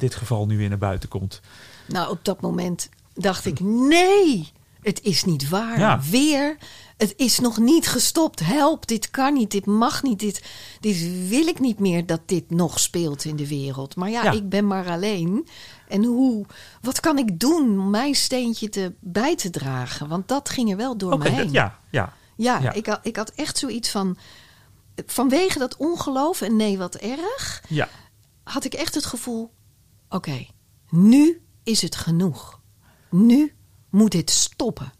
[0.00, 1.40] dit geval nu weer naar buiten komt?
[1.86, 5.78] Nou, op dat moment dacht ik: nee, het is niet waar.
[5.78, 6.00] Ja.
[6.10, 6.56] Weer.
[6.98, 8.40] Het is nog niet gestopt.
[8.40, 10.42] Help, dit kan niet, dit mag niet, dit,
[10.80, 13.96] dit wil ik niet meer dat dit nog speelt in de wereld.
[13.96, 14.30] Maar ja, Ja.
[14.32, 15.48] ik ben maar alleen.
[15.88, 16.46] En hoe,
[16.80, 20.08] wat kan ik doen om mijn steentje te, bij te dragen?
[20.08, 21.50] Want dat ging er wel door Oké, me heen.
[21.52, 21.78] ja.
[21.90, 22.72] Ja, Ja.
[22.72, 24.16] Ik, had, ik had echt zoiets van.
[25.06, 27.88] Vanwege dat ongeloof en nee, wat erg ja.
[28.42, 29.50] had ik echt het gevoel:
[30.08, 30.46] oké,
[30.90, 32.60] nu is het genoeg.
[33.10, 33.54] Nu
[33.90, 34.92] moet dit stoppen.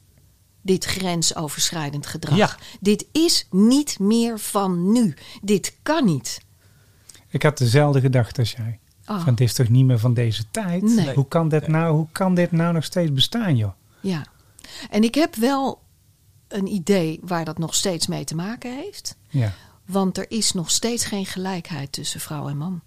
[0.69, 2.37] Dit grensoverschrijdend gedrag.
[2.37, 2.57] Ja.
[2.81, 5.15] Dit is niet meer van nu.
[5.43, 6.41] Dit kan niet.
[7.29, 8.79] Ik had dezelfde gedachte als jij.
[9.07, 9.19] Oh.
[9.19, 10.83] Van, het is toch niet meer van deze tijd?
[10.83, 11.15] Nee.
[11.15, 13.73] Hoe, kan dit nou, hoe kan dit nou nog steeds bestaan, joh?
[14.01, 14.27] Ja.
[14.91, 15.83] En ik heb wel
[16.49, 19.17] een idee waar dat nog steeds mee te maken heeft.
[19.29, 19.53] Ja.
[19.87, 22.81] Want er is nog steeds geen gelijkheid tussen vrouw en man.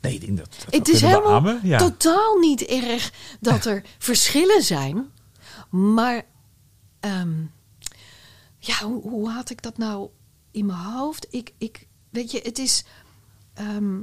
[0.00, 1.58] Nee, ik denk dat, dat Het is helemaal.
[1.62, 1.78] Ja.
[1.78, 5.14] totaal niet erg dat er verschillen zijn.
[5.70, 6.22] Maar
[7.00, 7.40] ehm,
[8.58, 10.08] ja, hoe, hoe had ik dat nou
[10.50, 11.26] in mijn hoofd?
[11.30, 12.84] Ik, ik, weet je, het is.
[13.54, 14.00] ehm,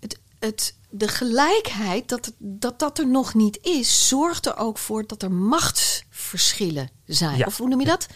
[0.00, 5.06] het, het, de gelijkheid, dat, dat dat er nog niet is, zorgt er ook voor
[5.06, 7.36] dat er machtsverschillen zijn.
[7.36, 7.46] Ja.
[7.46, 8.06] Of hoe noem je dat?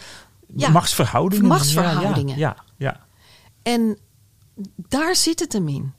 [0.56, 0.68] Ja.
[0.68, 1.46] Machtsverhoudingen.
[1.46, 2.38] Machtsverhoudingen.
[2.38, 3.06] Ja, ja, ja.
[3.62, 3.98] En
[4.76, 5.92] daar zit het hem in.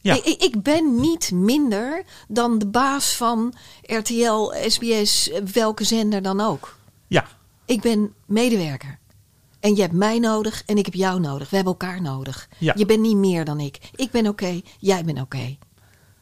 [0.00, 0.14] Ja.
[0.14, 6.78] Ik, ik- ben niet minder dan de baas van RTL, SBS, welke zender dan ook.
[7.06, 7.26] ja.
[7.64, 8.98] Ik ben medewerker.
[9.60, 11.50] En je hebt mij nodig en ik heb jou nodig.
[11.50, 12.48] We hebben elkaar nodig.
[12.58, 12.74] Ja.
[12.76, 13.78] Je bent niet meer dan ik.
[13.94, 15.56] Ik ben oké, jij bent oké.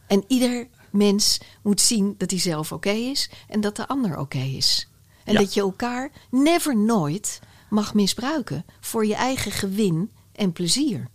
[0.07, 4.39] En ieder mens moet zien dat hij zelf oké is en dat de ander oké
[4.39, 4.89] is.
[5.25, 5.39] En Ja.
[5.39, 11.09] dat je elkaar never nooit mag misbruiken voor je eigen gewin en plezier.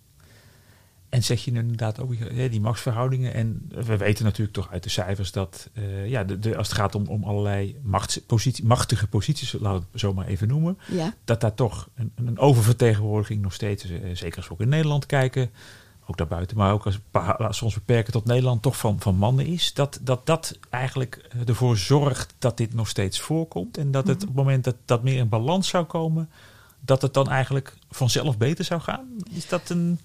[1.12, 2.14] En zeg je inderdaad ook
[2.52, 3.34] die machtsverhoudingen.
[3.34, 6.78] En we weten natuurlijk toch uit de cijfers dat eh, ja, de, de, als het
[6.78, 10.78] gaat om, om allerlei machtspositie, machtige posities, laten we het zo maar even noemen.
[10.88, 14.70] Ja, Dat daar toch een, een oververtegenwoordiging nog steeds, eh, zeker als we ook in
[14.70, 15.52] Nederland kijken,
[16.06, 19.16] ook daarbuiten, maar ook als, we als we ons beperken tot Nederland, toch van, van
[19.16, 19.74] mannen is.
[19.74, 23.78] Dat, dat dat eigenlijk eh, ervoor zorgt dat dit nog steeds voorkomt.
[23.78, 26.30] En dat het op het moment dat dat meer in balans zou komen,
[26.80, 29.08] dat het dan eigenlijk vanzelf beter zou gaan.
[29.32, 30.00] Is dat een,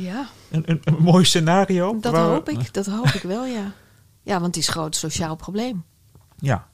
[0.00, 1.98] ja een, een, een mooi scenario?
[2.00, 2.74] dat Waar- hoop ik.
[2.74, 3.72] Dat hoop ik wel, ja.
[4.22, 5.84] Ja, want het is een groot sociaal probleem.
[6.38, 6.66] Ja,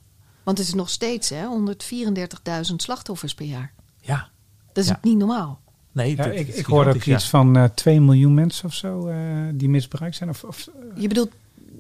[0.43, 3.73] Want het is nog steeds hè, 134.000 slachtoffers per jaar.
[4.01, 4.29] ja.
[4.73, 4.99] Dat is Ja.
[5.03, 5.61] niet normaal.
[5.93, 9.17] Nee, Ja, ik, ik hoorde ook iets van eh 2 miljoen mensen of zo eh,
[9.55, 10.31] die misbruikt zijn.
[10.31, 11.31] Of, of, Je bedoelt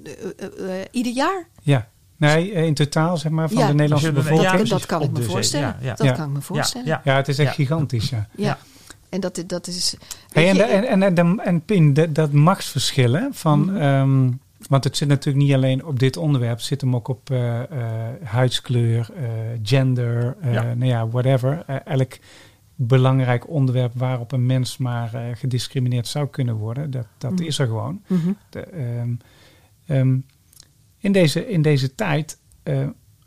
[0.04, 1.48] eh, eh, eh, ieder jaar?
[1.62, 3.66] ja, nee, in totaal zeg maar van Ja.
[3.66, 4.68] de Nederlandse je er- bevolking.
[4.68, 5.66] Dat, kan ik me voorstellen.
[5.68, 5.94] ja, ja.
[5.94, 6.12] Dat Ja.
[6.12, 6.86] kan ik me voorstellen.
[6.86, 7.54] Ja, Ja, Ja, het is echt Ja.
[7.54, 8.58] gigantisch, ja.
[9.16, 9.96] En dat, dat is.
[10.32, 13.76] Hey, en, je, en, en, en, en Pin, dat machtsverschil, hè, van, Mhm.
[13.76, 14.30] ehm,
[14.68, 17.60] want het zit natuurlijk niet alleen op dit onderwerp, het zit hem ook op eh,
[17.62, 17.68] eh,
[18.22, 19.24] huidskleur, eh,
[19.62, 20.62] gender, eh, Ja.
[20.62, 21.64] nou ja, whatever.
[21.84, 22.12] Elk
[22.74, 27.42] belangrijk onderwerp waarop een mens maar eh, gediscrimineerd zou kunnen worden, dat, dat Mhm.
[27.42, 28.02] is er gewoon.
[28.06, 28.32] Mhm.
[28.50, 29.10] De, ehm,
[29.86, 30.16] ehm,
[30.98, 32.86] in, deze, in deze tijd, eh,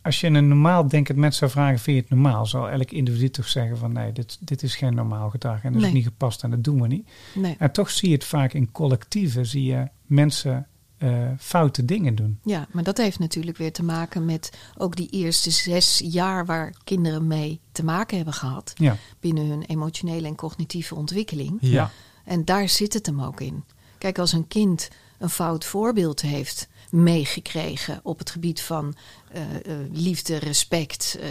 [0.10, 2.46] als je een normaal denkend mens zou vragen, vind je het normaal?
[2.46, 5.82] Zal elk individu toch zeggen van nee, dit, dit is geen normaal gedrag en dat
[5.82, 5.94] is Nee.
[5.96, 7.10] niet gepast en dat doen we niet.
[7.36, 7.56] Nee.
[7.60, 10.68] En toch zie je het vaak in collectieven, zie je mensen
[10.98, 12.40] eh, foute dingen doen.
[12.44, 16.74] Ja, maar dat heeft natuurlijk weer te maken met ook die eerste zes jaar waar
[16.84, 18.74] kinderen mee te maken hebben gehad.
[18.78, 21.58] Ja, Binnen hun emotionele en cognitieve ontwikkeling.
[21.62, 21.92] Ja.
[22.26, 23.64] En daar zit het hem ook in.
[23.98, 28.96] Kijk, als een kind een fout voorbeeld heeft meegekregen op het gebied van
[29.32, 29.52] eh, eh,
[29.92, 31.30] liefde, respect, eh,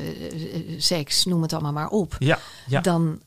[0.78, 2.16] seks, noem het allemaal maar op.
[2.18, 2.80] Ja, ja.
[2.80, 3.20] Dan,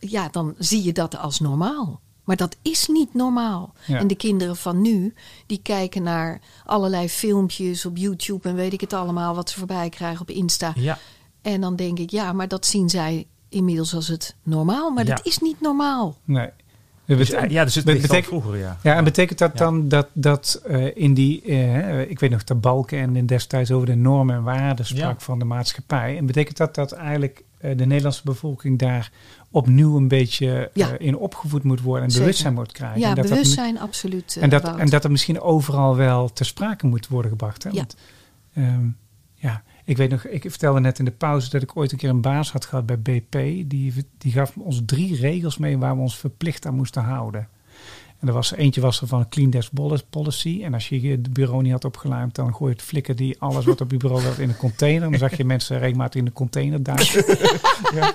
[0.00, 2.00] ja, dan zie je dat als normaal.
[2.24, 3.72] Maar dat is niet normaal.
[3.84, 3.98] Ja.
[3.98, 5.14] En de kinderen van nu,
[5.46, 9.88] die kijken naar allerlei filmpjes op YouTube en weet ik het allemaal, wat ze voorbij
[9.88, 10.72] krijgen op Insta.
[10.76, 10.98] ja.
[11.42, 14.90] En dan denk ik, ja, maar dat zien zij inmiddels als het normaal.
[14.90, 15.14] Maar Ja.
[15.14, 16.16] dat is niet normaal.
[16.24, 16.48] nee.
[17.16, 18.78] Dus, eh, ja, dus het vroeger, ja.
[18.82, 19.58] Ja, en betekent dat Ja.
[19.58, 23.70] dan dat, dat eh, in die, eh, ik weet nog, de balken en in destijds
[23.70, 25.24] over de normen en waarden sprak Ja.
[25.24, 26.16] van de maatschappij.
[26.18, 29.10] En betekent dat dat eigenlijk eh, de Nederlandse bevolking daar
[29.50, 30.98] opnieuw een beetje Ja.
[30.98, 32.24] in opgevoed moet worden en Zeker.
[32.26, 33.00] bewustzijn moet krijgen?
[33.00, 34.36] Ja, en dat dat bewustzijn absoluut.
[34.40, 34.78] en, dat, Wout.
[34.78, 37.62] en dat er misschien overal wel ter sprake moet worden gebracht.
[37.62, 37.70] Hè?
[37.70, 37.76] Ja.
[37.76, 37.96] Want,
[38.54, 38.86] ehm,
[39.34, 42.10] ja, ik weet nog, ik vertelde net in de pauze dat ik ooit een keer
[42.10, 43.32] een baas had gehad bij BP.
[43.70, 47.48] Die, die gaf ons drie regels mee waar we ons verplicht aan moesten houden.
[48.22, 49.70] En er was, eentje was er van Clean Desk
[50.10, 50.60] Policy.
[50.64, 53.64] En als je het bureau niet had opgeruimd, dan gooi je het flikker die alles
[53.64, 55.10] wat op je bureau werd in een container.
[55.10, 57.24] Dan zag je mensen regelmatig in de container duiken.
[57.98, 58.14] ja.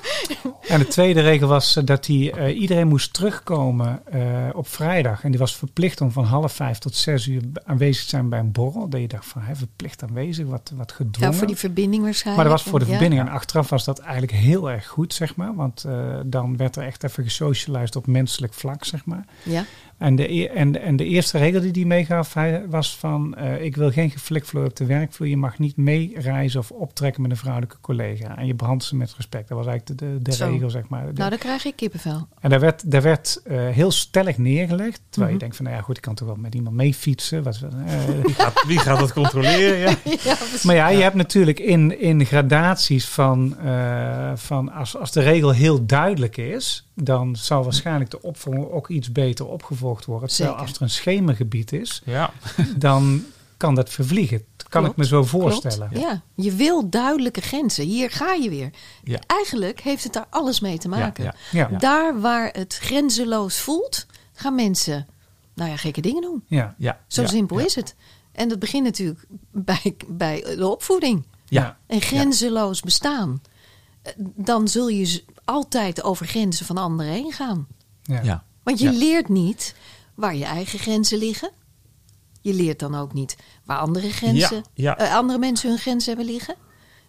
[0.67, 4.21] En de tweede regel was eh, dat die, eh, iedereen moest terugkomen eh,
[4.53, 5.23] op vrijdag.
[5.23, 8.39] En die was verplicht om van half vijf tot zes uur aanwezig te zijn bij
[8.39, 8.89] een borrel.
[8.89, 11.31] Dat je dacht van, hè, verplicht aanwezig, wat, wat gedwongen.
[11.31, 12.43] ja, voor die verbinding waarschijnlijk.
[12.43, 12.91] Maar dat was voor de Ja.
[12.91, 13.21] verbinding.
[13.27, 15.55] En achteraf was dat eigenlijk heel erg goed, zeg maar.
[15.55, 15.93] Want eh,
[16.25, 19.25] dan werd er echt even gesocialized op menselijk vlak, zeg maar.
[19.43, 19.65] Ja,
[19.97, 23.35] En de, e- en, de- en de eerste regel die hij meegaf hij was van...
[23.35, 25.27] eh, ik wil geen geflikvloer op de werkvloer.
[25.27, 28.37] Je mag niet meereizen of optrekken met een vrouwelijke collega.
[28.37, 29.47] En je behandelt ze met respect.
[29.47, 31.03] Dat was eigenlijk de, de, regel, zeg maar.
[31.13, 32.27] Nou dan krijg ik kippenvel.
[32.39, 35.01] en daar werd, daar werd eh, heel stellig neergelegd.
[35.09, 35.33] Terwijl Mhm.
[35.33, 37.43] je denkt van, nou ja goed, ik kan toch wel met iemand mee fietsen.
[37.43, 39.95] Wat, eh, Wie, gaat, wie gaat dat controleren?
[40.23, 40.35] Ja.
[40.63, 45.51] Maar ja, je hebt natuurlijk in, in gradaties van, eh, van als, als de regel
[45.51, 50.29] heel duidelijk is, dan zal waarschijnlijk de opvolging ook iets beter opgevolgd worden.
[50.29, 50.67] Terwijl Zeker.
[50.67, 52.31] als er een schemergebied is, ja.
[52.77, 53.23] dan
[53.57, 54.37] kan dat vervliegen.
[54.57, 55.29] Dat kan Klopt, ik me zo Klopt.
[55.29, 55.89] voorstellen.
[55.99, 57.85] Ja, je wil duidelijke grenzen.
[57.85, 58.69] Hier ga je weer.
[59.03, 59.19] Ja.
[59.27, 61.23] Eigenlijk heeft het daar alles mee te maken.
[61.23, 61.77] Ja, Ja, ja.
[61.77, 65.07] Daar waar het grenzeloos voelt, gaan mensen,
[65.53, 66.43] nou ja, gekke dingen doen.
[66.47, 66.75] ja.
[66.77, 66.99] ja.
[67.07, 67.65] Zo ja, simpel ja.
[67.65, 67.95] is het.
[68.31, 71.25] En dat begint natuurlijk bij, bij de opvoeding.
[71.45, 71.77] Ja.
[71.87, 73.41] En grenzeloos bestaan.
[74.01, 77.67] Eh, Dan zul je altijd over grenzen van anderen heen gaan.
[78.03, 78.43] ja.
[78.67, 78.97] Want je Ja.
[78.97, 79.75] leert niet
[80.15, 81.51] waar je eigen grenzen liggen.
[82.41, 84.97] Je leert dan ook niet waar andere grenzen, Ja, ja.
[84.97, 86.55] eh, andere mensen hun grenzen hebben liggen.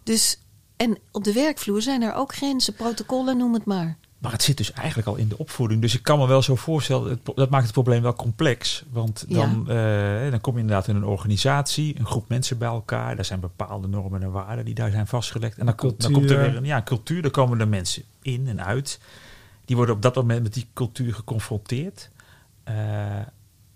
[0.02, 0.38] Dus
[0.76, 3.96] en op de werkvloer zijn er ook grenzen, protocollen, noem het maar.
[4.18, 5.80] Maar het zit dus eigenlijk al in de opvoeding.
[5.80, 8.84] Dus ik kan me wel zo voorstellen, dat maakt het probleem wel complex.
[8.90, 13.16] Want dan, eh, dan kom je inderdaad in een organisatie, een groep mensen bij elkaar.
[13.16, 15.58] Daar zijn bepaalde normen en waarden die daar zijn vastgelegd.
[15.58, 17.22] En dan, komt, dan komt er weer een ja, cultuur.
[17.22, 18.98] Daar komen er mensen in en uit.
[19.68, 22.10] Die worden op dat moment met die cultuur geconfronteerd.
[22.64, 22.74] Eh,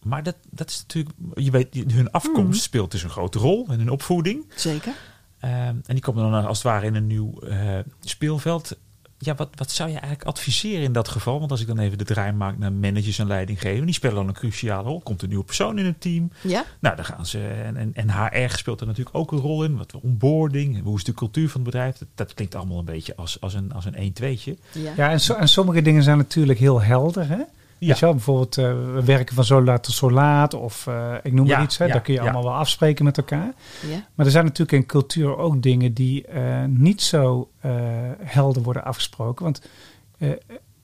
[0.02, 2.52] maar dat, dat is natuurlijk, je weet, hun afkomst Mhm.
[2.58, 4.44] speelt dus een grote rol in hun opvoeding.
[4.54, 4.92] Zeker.
[5.38, 8.76] Ehm, en die komen dan als het ware in een nieuw eh, speelveld.
[9.24, 11.38] Ja, wat, wat zou je eigenlijk adviseren in dat geval?
[11.38, 14.28] Want als ik dan even de draai maak naar managers en leidinggevenden, die spelen dan
[14.28, 15.00] een cruciale rol.
[15.00, 16.30] Komt een nieuwe persoon in het team.
[16.40, 17.46] Ja, Nou, dan gaan ze.
[17.64, 19.76] En, en, en HR speelt er natuurlijk ook een rol in.
[19.76, 21.98] Wat onboarding, hoe is de cultuur van het bedrijf?
[21.98, 24.54] Dat, dat klinkt allemaal een beetje als, als een, als een 1-2'tje.
[24.72, 24.92] ja.
[24.96, 27.28] Ja, en, so- en sommige dingen zijn natuurlijk heel helder.
[27.28, 27.38] Hè?
[27.82, 27.88] Ja.
[27.88, 28.64] Weet je wel, bijvoorbeeld eh,
[28.94, 30.54] we werken van zo laat tot zo laat.
[30.54, 31.78] Of eh, ik noem Ja, maar iets.
[31.78, 31.84] Hè?
[31.84, 32.24] ja, Daar kun je ja.
[32.24, 33.54] allemaal wel afspreken met elkaar.
[33.90, 34.06] ja.
[34.14, 37.72] Maar er zijn natuurlijk in cultuur ook dingen die eh, niet zo eh,
[38.18, 39.44] helder worden afgesproken.
[39.44, 39.62] Want
[40.18, 40.30] eh,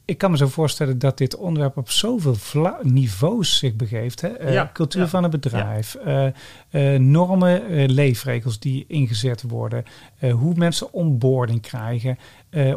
[0.09, 4.21] ik kan me zo voorstellen dat dit onderwerp op zoveel vla- niveaus zich begeeft.
[4.21, 4.29] Hè?
[4.29, 5.09] Eh, Ja, cultuur ja.
[5.09, 6.27] van het bedrijf, eh,
[6.71, 9.85] eh, normen, leefregels die ingezet worden,
[10.33, 12.19] hoe mensen onboarding krijgen,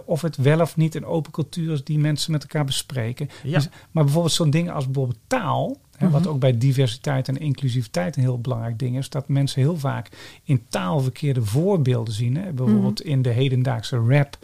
[0.06, 3.30] of het wel of niet een open cultuur is die mensen met elkaar bespreken.
[3.44, 6.30] Dus, maar bijvoorbeeld zo'n ding als bijvoorbeeld taal, hè, wat Mhm.
[6.30, 10.10] ook bij diversiteit en inclusiviteit een heel belangrijk ding is, dat mensen heel vaak
[10.44, 12.36] in taal verkeerde voorbeelden zien.
[12.38, 12.52] Hè.
[12.52, 14.38] Bijvoorbeeld in de hedendaagse rap.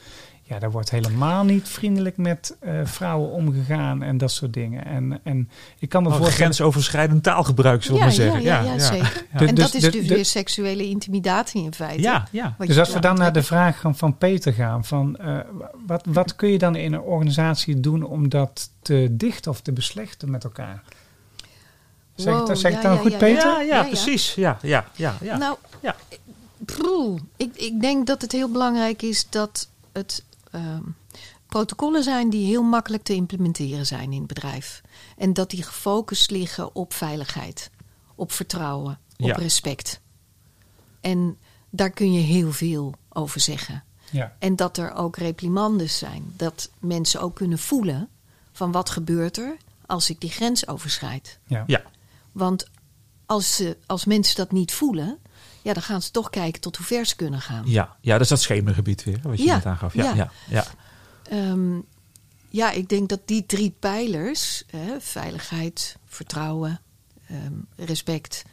[0.50, 4.86] Ja, daar wordt helemaal niet vriendelijk met eh, vrouwen omgegaan en dat soort dingen.
[4.86, 6.42] En, en ik kan me Een voorstellen...
[6.54, 8.68] grensoverschrijdend taalgebruik, zullen we Ja, maar ja, zeggen.
[8.70, 9.26] ja, ja, zeker.
[9.34, 9.40] Ja.
[9.48, 12.02] En Dus dat is de- dus de- weer seksuele intimidatie in feite.
[12.02, 12.56] Ja, ja.
[12.58, 15.38] Dus als we dan naar de vraag van, van Peter gaan, van, eh,
[15.88, 19.72] wat, wat kun je dan in een organisatie doen om dat te dichten of te
[19.74, 20.84] beslechten met elkaar?
[22.16, 23.48] Zeg Wow, dat, zeg ik dan ja, goed, ja, Peter?
[23.50, 23.84] Ja, ja, Ja, ja.
[23.88, 24.36] precies.
[24.36, 25.38] Ja, ja, ja, ja.
[25.38, 25.96] Nou, Ja.
[27.38, 30.82] ik, ik denk dat het heel belangrijk is dat het ehm,
[31.48, 34.82] protocollen zijn die heel makkelijk te implementeren zijn in het bedrijf.
[35.18, 37.72] En dat die gefocust liggen op veiligheid,
[38.16, 39.36] op vertrouwen, op Ja.
[39.36, 40.02] respect.
[41.02, 41.38] En
[41.70, 43.84] daar kun je heel veel over zeggen.
[44.12, 44.36] Ja.
[44.40, 46.34] En dat er ook reprimandes zijn.
[46.36, 48.10] Dat mensen ook kunnen voelen
[48.52, 51.40] van wat gebeurt er als ik die grens overschrijd.
[51.48, 51.64] Ja.
[51.68, 51.82] Ja.
[52.32, 52.70] Want
[53.26, 55.18] als, ze, als mensen dat niet voelen,
[55.68, 57.64] ja, dan gaan ze toch kijken tot hoe ver ze kunnen gaan.
[57.66, 59.94] Ja, ja, dat is dat schemergebied weer, wat je Ja, net aangaf.
[59.94, 60.14] Ja, ja.
[60.16, 60.32] ja.
[60.50, 60.66] Ja,
[61.30, 61.80] Ehm,
[62.50, 66.82] ja, ik denk dat die drie pijlers, hè, veiligheid, vertrouwen,
[67.30, 68.44] ehm, respect,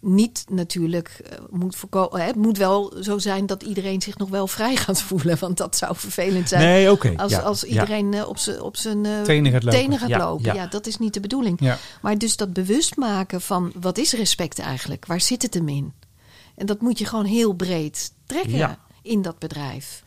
[0.00, 2.24] niet natuurlijk eh, moet voorkomen.
[2.24, 5.76] Het moet wel zo zijn dat iedereen zich nog wel vrij gaat voelen, want dat
[5.76, 6.62] zou vervelend zijn.
[6.62, 7.12] Nee, oké.
[7.16, 9.78] Als, ja, als iedereen eh, op zijn op zijn eh, Tenen gaat lopen.
[9.80, 10.54] tenen gaat Ja, lopen.
[10.54, 10.66] ja.
[10.66, 11.76] Dat is niet de bedoeling.
[12.02, 15.06] Maar dus dat bewust maken van wat is respect eigenlijk?
[15.06, 15.92] Waar zit het hem in?
[16.56, 18.78] En dat moet je gewoon heel breed trekken Ja.
[19.02, 20.02] in dat bedrijf.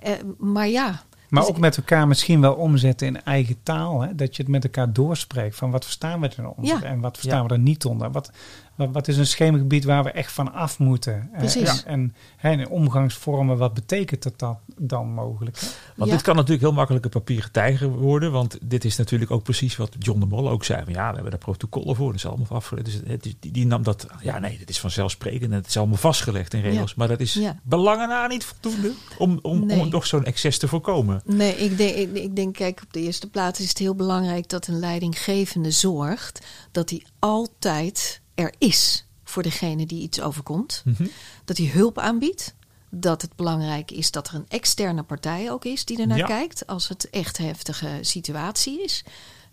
[0.00, 1.02] Eh, maar ja.
[1.28, 4.00] Maar dus ook met elkaar misschien wel omzetten in eigen taal.
[4.00, 4.14] Hè?
[4.14, 5.56] Dat je het met elkaar doorspreekt.
[5.56, 6.82] Van wat verstaan we er onder Ja.
[6.82, 7.46] en wat verstaan Ja.
[7.48, 8.10] we er niet onder.
[8.10, 8.30] Wat,
[8.74, 11.28] wat, wat is een schemergebied waar we echt van af moeten?
[11.32, 11.84] Eh, Precies.
[11.84, 15.60] En, en, hè, in omgangsvormen, wat betekent dat dan, dan mogelijk?
[15.60, 15.66] Hè?
[15.96, 16.16] Want Ja.
[16.16, 18.32] dit kan natuurlijk heel makkelijk een papieren tijger worden.
[18.32, 20.84] Want dit is natuurlijk ook precies wat John de Mol ook zei.
[20.84, 22.06] Van, ja, we hebben daar protocollen voor.
[22.06, 22.86] Dat is allemaal afgelegd.
[22.86, 24.06] Dus het, is- die, die nam dat.
[24.22, 25.50] Ja, nee, dit is vanzelfsprekend.
[25.50, 26.88] en Het is allemaal vastgelegd in regels.
[26.90, 26.94] Ja.
[26.96, 27.58] Maar dat is Ja.
[27.62, 29.80] belangen na niet voldoende om, om, Nee.
[29.80, 31.22] om nog zo'n excess te voorkomen.
[31.24, 34.48] Nee, ik denk, ik, ik denk, kijk, op de eerste plaats is het heel belangrijk
[34.48, 40.82] dat een leidinggevende zorgt dat hij altijd er is voor degene die iets overkomt.
[40.84, 41.06] Mhm.
[41.44, 42.54] Dat hij hulp aanbiedt.
[42.90, 46.26] Dat het belangrijk is dat er een externe partij ook is die er naar Ja.
[46.26, 49.04] kijkt als het echt heftige situatie is.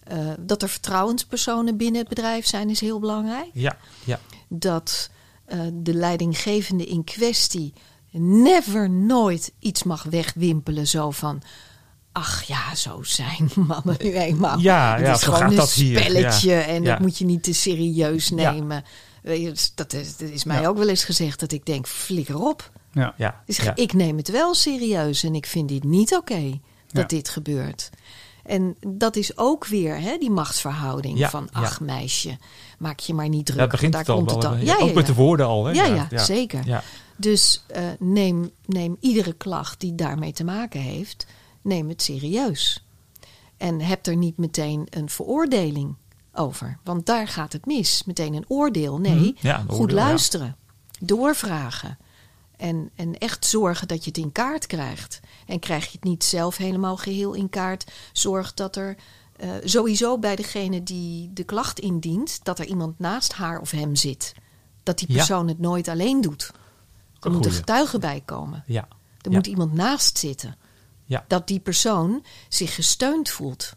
[0.04, 3.50] Eh, dat er vertrouwenspersonen binnen het bedrijf zijn is heel belangrijk.
[3.54, 4.20] Ja, ja.
[4.48, 5.10] Dat
[5.46, 7.74] eh, de leidinggevende in kwestie
[8.12, 11.42] never nooit iets mag wegwimpelen zo van...
[12.12, 14.60] Ach ja, zo zijn mannen nu eenmaal.
[14.60, 16.62] Ja, Het ja, is gewoon gaat een dat hier, spelletje ja.
[16.62, 16.90] en Ja.
[16.92, 18.84] dat moet je niet te serieus nemen.
[19.22, 20.68] Weet je, dus dat, is, dat is mij Ja.
[20.68, 22.72] ook wel eens gezegd dat ik denk, flikker op.
[22.94, 23.14] Ja.
[23.18, 23.76] ja, Dus ja.
[23.76, 26.60] ik neem het wel serieus en ik vind dit niet oké
[26.92, 27.18] dat Ja.
[27.18, 27.90] dit gebeurt.
[28.46, 31.60] En dat is ook weer hè, die machtsverhouding Ja, van ja.
[31.60, 32.38] ach meisje,
[32.80, 33.58] maak je maar niet druk.
[33.58, 34.50] Daar begint daar het al komt het hè.
[34.60, 35.66] Ja, ook ja, met de woorden al.
[35.66, 35.72] Hè?
[35.72, 36.62] Ja, ja, zeker.
[36.66, 36.84] Ja.
[37.16, 41.26] Dus eh, neem, neem iedere klacht die daarmee te maken heeft,
[41.62, 42.86] neem het serieus.
[43.58, 45.96] En heb er niet meteen een veroordeling
[46.34, 46.78] over.
[46.84, 48.04] Want daar gaat het mis.
[48.04, 49.00] Meteen een oordeel.
[49.00, 49.32] Nee, Mhm.
[49.48, 50.04] Ja, een goed oordeel, ja.
[50.06, 50.56] luisteren.
[51.00, 51.98] Doorvragen.
[52.58, 55.20] En, en echt zorgen dat je het in kaart krijgt.
[55.46, 58.96] En krijg je het niet zelf helemaal geheel in kaart, zorg dat er
[59.36, 63.96] eh, sowieso bij degene die de klacht indient, dat er iemand naast haar of hem
[63.96, 64.34] zit.
[64.84, 65.16] Dat die Ja.
[65.16, 66.42] persoon het nooit alleen doet.
[66.44, 66.54] Er
[67.20, 67.58] Een moet een goeie.
[67.66, 68.64] getuige bij komen.
[68.68, 68.88] Ja.
[69.22, 70.56] Er moet iemand naast zitten.
[71.12, 71.26] Ja.
[71.28, 73.74] Dat die persoon zich gesteund voelt.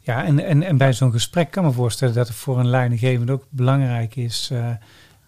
[0.00, 3.32] Ja, en, en, en bij zo'n gesprek kan me voorstellen dat het voor een leidinggevende
[3.32, 4.70] ook belangrijk is eh,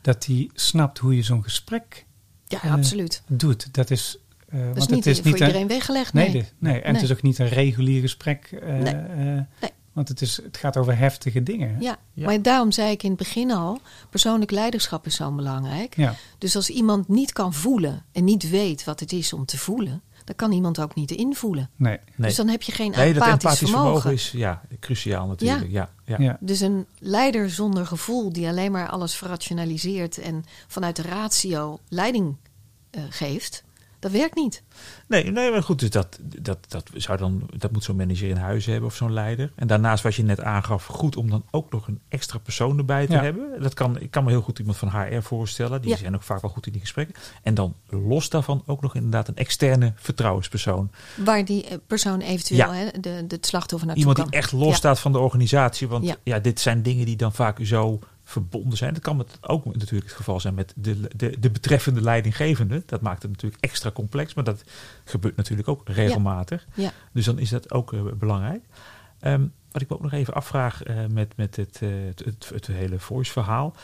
[0.01, 2.07] dat hij snapt hoe je zo'n gesprek
[2.47, 3.23] Ja, Eh, absoluut.
[3.27, 3.75] doet.
[3.75, 4.17] Dat is,
[4.49, 6.13] eh, Dat want is het niet, is voor niet een, iedereen weggelegd.
[6.13, 6.33] nee, Nee.
[6.43, 8.51] dit- nee, en het is ook niet een regulier gesprek.
[8.63, 8.95] Nee.
[8.95, 9.45] Nee.
[9.93, 11.77] Want het, is, het gaat over heftige dingen.
[11.81, 11.99] Ja.
[12.13, 12.25] Ja.
[12.27, 15.97] maar daarom zei ik in het begin al: persoonlijk leiderschap is zo belangrijk.
[15.97, 16.15] Ja.
[16.39, 20.03] Dus als iemand niet kan voelen en niet weet wat het is om te voelen,
[20.37, 21.71] dan kan iemand ook niet invoelen.
[21.77, 21.99] Nee.
[22.15, 22.27] Nee.
[22.27, 23.83] Dus dan heb je geen Nee, dat empathisch, vermogen.
[23.85, 25.71] vermogen is ja, cruciaal natuurlijk.
[25.71, 25.91] Ja.
[26.05, 26.17] Ja.
[26.19, 26.37] Ja.
[26.41, 32.37] Dus een leider zonder gevoel die alleen maar alles verrationaliseert en vanuit de ratio leiding
[32.91, 33.65] eh, geeft,
[34.03, 34.63] dat werkt niet.
[35.09, 38.37] Nee, nee, maar goed, dus dat, dat, dat, zou dan, dat moet zo'n manager in
[38.37, 39.53] huis hebben of zo'n leider.
[39.57, 43.07] En daarnaast, wat je net aangaf, goed om dan ook nog een extra persoon erbij
[43.07, 43.23] te Ja.
[43.23, 43.63] hebben.
[43.63, 45.81] Dat kan, ik kan me heel goed iemand van HR voorstellen.
[45.83, 45.97] Die Ja.
[45.97, 47.15] zijn ook vaak wel goed in die gesprekken.
[47.43, 50.91] En dan los daarvan ook nog inderdaad een externe vertrouwenspersoon.
[51.25, 52.73] Waar die eh, persoon eventueel Ja.
[52.75, 54.31] hè, de, de, slachtoffer naartoe Iemand kan.
[54.31, 54.75] die echt los Ja.
[54.75, 55.89] staat van de organisatie.
[55.89, 56.17] Want ja.
[56.25, 56.39] Ja.
[56.39, 57.99] dit zijn dingen die dan vaak zo
[58.33, 58.93] verbonden zijn.
[58.95, 62.83] Dat kan met, ook natuurlijk het geval zijn met de, de, de betreffende leidinggevende.
[62.87, 64.35] Dat maakt het natuurlijk extra complex.
[64.35, 64.65] Maar dat
[65.05, 66.67] gebeurt natuurlijk ook regelmatig.
[66.75, 66.91] Ja.
[67.13, 68.63] Dus dan is dat ook eh, belangrijk.
[69.21, 69.43] Ehm,
[69.73, 72.67] wat ik me ook nog even afvraag eh, met, met het, eh, het, het, het
[72.67, 73.75] hele voice verhaal.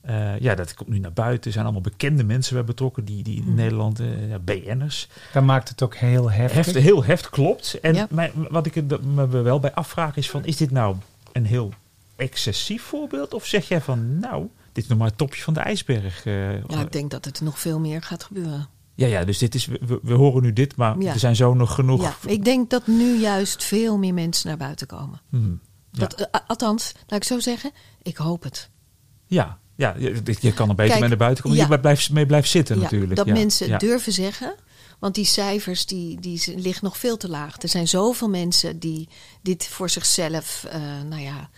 [0.00, 1.44] Eh, ja, dat komt nu naar buiten.
[1.46, 3.04] Er zijn allemaal bekende mensen bij betrokken.
[3.04, 3.54] Die, die in Mhm.
[3.54, 4.06] Nederland, eh,
[4.44, 5.08] BN'ers.
[5.32, 6.64] Dan maakt het ook heel heftig.
[6.64, 7.80] Heft, heel heft klopt.
[7.80, 8.08] En Ja.
[8.50, 10.44] wat ik er me wel bij afvraag is van...
[10.44, 10.96] Is dit nou
[11.32, 11.72] een heel
[12.20, 13.34] excessief voorbeeld?
[13.34, 16.26] Of zeg jij van, nou, dit is nog maar het topje van de ijsberg?
[16.26, 18.68] eh, Ja, ik denk dat het nog veel meer gaat gebeuren.
[18.94, 21.12] ja, ja, dus dit is, we, we- horen nu dit, maar Ja.
[21.12, 22.02] er zijn zo nog genoeg...
[22.02, 25.20] Ja, ik denk dat nu juist veel meer mensen naar buiten komen.
[25.28, 25.60] Hmm.
[25.92, 25.98] Ja.
[26.06, 27.70] Dat, eh, althans, laat ik zo zeggen,
[28.02, 28.70] ik hoop het.
[29.26, 31.58] Ja, ja je, je kan er beter Kijk, mee naar buiten komen.
[31.58, 33.16] Je blijft, mee blijft zitten Ja, natuurlijk.
[33.16, 34.54] dat mensen durven zeggen.
[34.98, 37.62] Want die cijfers die, die liggen nog veel te laag.
[37.62, 39.08] Er zijn zoveel mensen die
[39.42, 41.50] dit voor zichzelf eh, nou ja,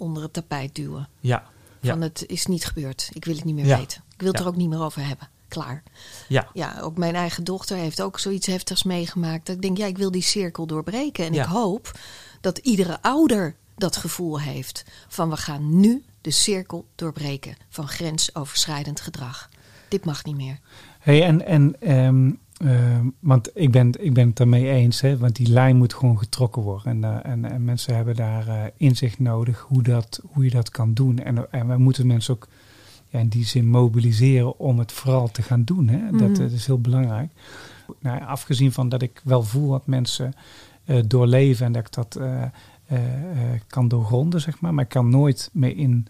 [0.00, 1.08] onder het tapijt duwen.
[1.20, 1.44] Ja,
[1.80, 3.10] ja, Van het is niet gebeurd.
[3.12, 3.78] Ik wil het niet meer Ja.
[3.78, 4.02] weten.
[4.14, 4.44] Ik wil het Ja.
[4.44, 5.28] er ook niet meer over hebben.
[5.48, 5.82] Klaar.
[6.28, 9.46] ja, Ja, ook mijn eigen dochter heeft ook zoiets heftigs meegemaakt.
[9.46, 11.24] Dat ik denk, ja, ik wil die cirkel doorbreken.
[11.26, 11.42] En Ja.
[11.42, 11.92] ik hoop
[12.40, 14.84] dat iedere ouder dat gevoel heeft.
[15.08, 19.48] Van we gaan nu de cirkel doorbreken van grensoverschrijdend gedrag.
[19.88, 20.58] Dit mag niet meer.
[20.98, 22.30] Hey, en, en ehm,
[22.64, 26.18] ehm, want ik ben, ik ben het daarmee eens, hè, want die lijn moet gewoon
[26.18, 27.02] getrokken worden.
[27.02, 30.70] En, eh, en, en mensen hebben daar eh, inzicht nodig hoe, dat, hoe je dat
[30.70, 31.18] kan doen.
[31.18, 32.48] En, en we moeten mensen ook
[33.08, 35.88] ja, in die zin mobiliseren om het vooral te gaan doen.
[35.88, 36.10] Hè.
[36.18, 36.42] Dat, Mhm.
[36.54, 37.30] is heel belangrijk.
[38.00, 40.32] Nou, afgezien van dat ik wel voel wat mensen
[40.84, 42.20] eh, doorleven en dat ik dat
[43.66, 44.74] kan doorgronden, zeg maar.
[44.74, 46.06] Maar ik kan nooit meer in,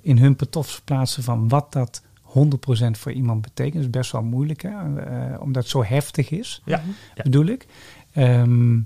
[0.00, 2.02] in hun patof verplaatsen van wat dat
[2.34, 3.74] 100% voor iemand betekent.
[3.74, 5.00] Dat is best wel moeilijk, hè?
[5.00, 6.82] eh, omdat het zo heftig is, ja,
[7.14, 7.22] ja.
[7.22, 7.66] bedoel ik.
[8.12, 8.78] Ehm,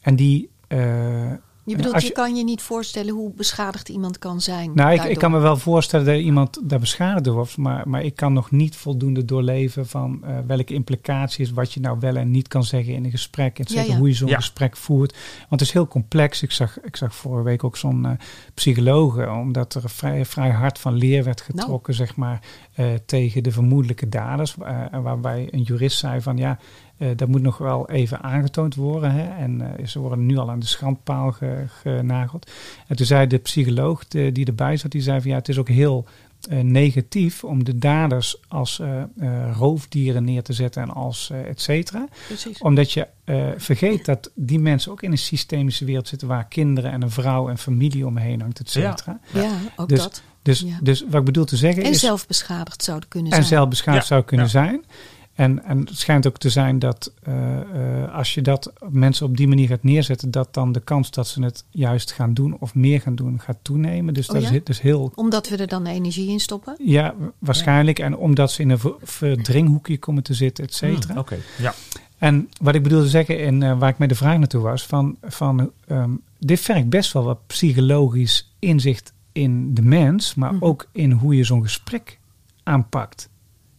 [0.00, 0.50] en die...
[0.68, 1.32] eh,
[1.64, 4.70] Je bedoelt, je, je- kan je niet voorstellen hoe beschadigd iemand kan zijn.
[4.74, 8.16] nou, ik, kan me wel voorstellen dat iemand daar beschadigd door wordt, maar, maar ik
[8.16, 12.48] kan nog niet voldoende doorleven van eh, welke implicaties, wat je nou wel en niet
[12.48, 13.98] kan zeggen in een gesprek, et cetera, Ja, ja.
[13.98, 14.36] hoe je zo'n Ja.
[14.36, 15.12] gesprek voert.
[15.38, 16.42] Want het is heel complex.
[16.42, 18.12] Ik zag, ik zag vorige week ook zo'n eh
[18.54, 21.60] psycholoog, omdat er vrij, vrij hard van leer werd Nou.
[21.60, 22.40] getrokken, zeg maar,
[22.74, 24.56] eh, tegen de vermoedelijke daders.
[24.58, 28.74] eh, en waarbij een jurist zei van ja, eh, dat moet nog wel even aangetoond
[28.74, 29.12] worden.
[29.12, 29.28] Hè?
[29.42, 32.50] En eh, ze worden nu al aan de schandpaal ge- genageld.
[32.88, 35.58] En toen zei de psycholoog de- die erbij zat, die zei van ja, het is
[35.58, 36.04] ook heel
[36.48, 41.48] eh, negatief om de daders als eh, eh, roofdieren neer te zetten en als eh,
[41.48, 42.08] et cetera.
[42.26, 42.58] Precies.
[42.58, 46.90] Omdat je eh, vergeet dat die mensen ook in een systemische wereld zitten waar kinderen
[46.92, 49.20] en een vrouw en familie omheen hangt, et cetera.
[49.32, 50.22] Ja, ook Dus- dat.
[50.42, 50.78] Dus, Ja.
[50.82, 52.00] dus wat ik bedoel te zeggen En is...
[52.00, 53.48] zelf beschadigd zouden kunnen En zijn.
[53.48, 54.52] zelfbeschadigd Ja, zou kunnen ja.
[54.52, 54.84] zijn.
[55.34, 57.60] En, en het schijnt ook te zijn dat eh,
[58.02, 61.28] eh, als je dat mensen op die manier gaat neerzetten, dat dan de kans dat
[61.28, 64.14] ze het juist gaan doen of meer gaan doen gaat toenemen.
[64.14, 64.50] Dus Oh dat ja?
[64.50, 65.12] is dus heel.
[65.14, 66.76] Omdat we er dan energie in stoppen.
[66.84, 67.98] Ja, waarschijnlijk.
[67.98, 71.12] En omdat ze in een ver- verdringhoekje komen te zitten, et cetera.
[71.12, 71.74] Hmm, Oké, ja.
[72.18, 75.16] En wat ik bedoelde zeggen, en eh, waar ik met de vraag naartoe was, van,
[75.22, 80.64] van ehm, dit vergt best wel wat psychologisch inzicht in de mens, maar Mhm.
[80.64, 82.18] ook in hoe je zo'n gesprek
[82.62, 83.28] aanpakt,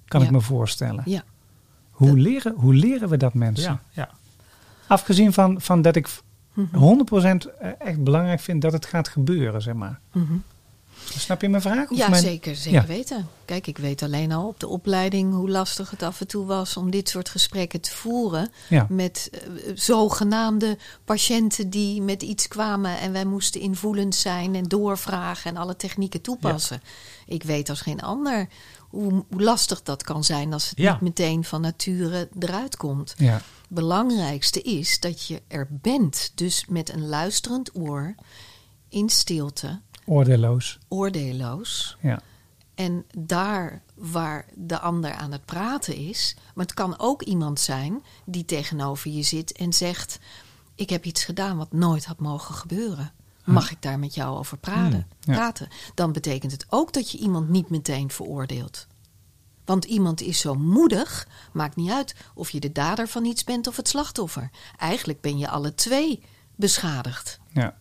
[0.05, 0.25] kan Ja.
[0.25, 1.03] ik me voorstellen.
[1.05, 1.23] Ja.
[1.93, 3.71] Hoe, leren, hoe leren we dat mensen?
[3.71, 4.09] ja, ja.
[4.87, 6.07] Afgezien van, van dat ik
[6.53, 6.77] Mhm.
[6.77, 7.47] 100%
[7.79, 9.99] echt belangrijk vind dat het gaat gebeuren, zeg maar.
[10.11, 10.33] Mhm.
[11.17, 11.89] Snap je mijn vraag?
[11.89, 12.85] Of Ja, mijn- zeker, zeker Ja.
[12.87, 13.27] weten.
[13.45, 16.77] Kijk, ik weet alleen al op de opleiding hoe lastig het af en toe was
[16.77, 18.49] om dit soort gesprekken te voeren.
[18.69, 18.85] Ja.
[18.89, 19.39] Met eh,
[19.75, 25.75] zogenaamde patiënten die met iets kwamen en wij moesten invoelend zijn en doorvragen en alle
[25.75, 26.81] technieken toepassen.
[27.25, 28.47] Ik weet als geen ander
[28.93, 30.91] hoe, hoe lastig dat kan zijn als het Ja.
[30.91, 33.13] niet meteen van nature eruit komt.
[33.17, 33.41] Ja.
[33.69, 36.31] belangrijkste is dat je er bent.
[36.35, 38.15] Dus met een luisterend oor,
[38.89, 40.79] in stilte, Oordeelloos.
[40.87, 41.97] oordeelloos.
[42.01, 42.21] Ja.
[42.75, 46.35] En daar waar de ander aan het praten is.
[46.55, 50.19] Maar het kan ook iemand zijn die tegenover je zit en zegt:
[50.75, 53.11] Ik heb iets gedaan wat nooit had mogen gebeuren.
[53.43, 55.07] Mag ik daar met jou over praten?
[55.23, 55.67] Hmm, praten?
[55.93, 58.87] Dan betekent het ook dat je iemand niet meteen veroordeelt.
[59.65, 63.67] Want iemand is zo moedig, maakt niet uit of je de dader van iets bent
[63.67, 64.49] of het slachtoffer.
[64.77, 66.23] Eigenlijk ben je alle twee
[66.55, 67.39] beschadigd.
[67.51, 67.77] Ja.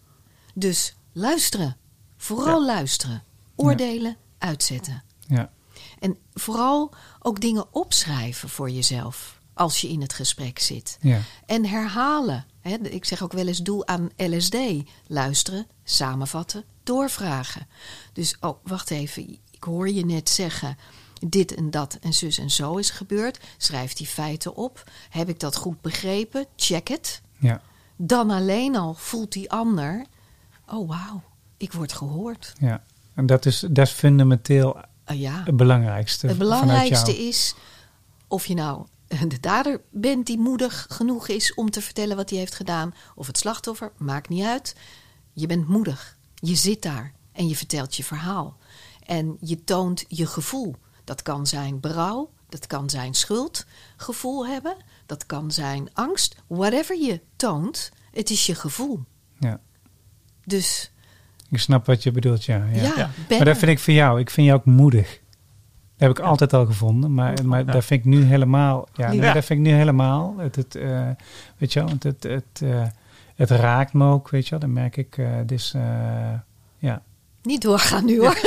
[0.54, 1.76] Dus luisteren.
[2.16, 3.22] Vooral luisteren.
[3.54, 5.02] Oordelen, uitzetten.
[5.26, 5.50] Ja.
[5.98, 10.98] En vooral ook dingen opschrijven voor jezelf als je in het gesprek zit.
[11.00, 11.20] Ja.
[11.46, 12.44] En herhalen.
[12.61, 14.57] Hè, ik zeg ook wel eens doe aan LSD.
[15.07, 17.66] Luisteren, samenvatten, doorvragen.
[18.12, 19.38] Dus, oh, wacht even.
[19.50, 20.76] Ik hoor je net zeggen
[21.28, 23.40] dit en dat en zus en zo is gebeurd.
[23.57, 24.90] Schrijf die feiten op.
[25.11, 26.46] Heb ik dat goed begrepen?
[26.57, 27.20] Check het.
[27.38, 27.61] Ja.
[27.96, 30.05] Dan alleen al voelt die ander...
[30.68, 31.22] Oh, wauw,
[31.57, 32.53] ik word gehoord.
[32.61, 32.82] ja.
[33.14, 35.42] En dat is, dat is fundamenteel Ah, ja.
[35.44, 36.26] het belangrijkste.
[36.26, 37.55] Het belangrijkste is
[38.28, 38.86] of je nou
[39.28, 43.26] de dader bent die moedig genoeg is om te vertellen wat hij heeft gedaan, of
[43.26, 44.76] het slachtoffer, maakt niet uit.
[45.32, 46.16] Je bent moedig.
[46.34, 48.56] Je zit daar en je vertelt je verhaal.
[49.06, 50.76] En je toont je gevoel.
[51.04, 56.36] Dat kan zijn berouw, dat kan zijn schuldgevoel hebben, dat kan zijn angst.
[56.46, 59.00] Whatever je toont, het is je gevoel.
[59.38, 59.60] Ja.
[60.44, 60.92] Dus
[61.50, 62.66] Ik snap wat je bedoelt, ja.
[62.72, 62.92] ja.
[62.96, 64.20] ja, Maar dat vind ik voor jou.
[64.20, 65.22] Ik vind jou ook moedig.
[66.03, 67.14] Heb ik altijd al gevonden.
[67.14, 67.72] Maar, maar Ja.
[67.72, 68.88] dat vind ik nu helemaal...
[68.92, 69.32] Ja, nee, Ja.
[69.32, 70.34] dat vind ik nu helemaal.
[70.38, 71.00] Het, het, eh,
[71.59, 72.82] weet je wel, het, het, het, eh,
[73.36, 74.59] het raakt me ook, weet je wel.
[74.61, 75.82] Dan merk ik, eh dus, eh,
[76.78, 77.03] ja.
[77.42, 78.38] Niet doorgaan nu hoor.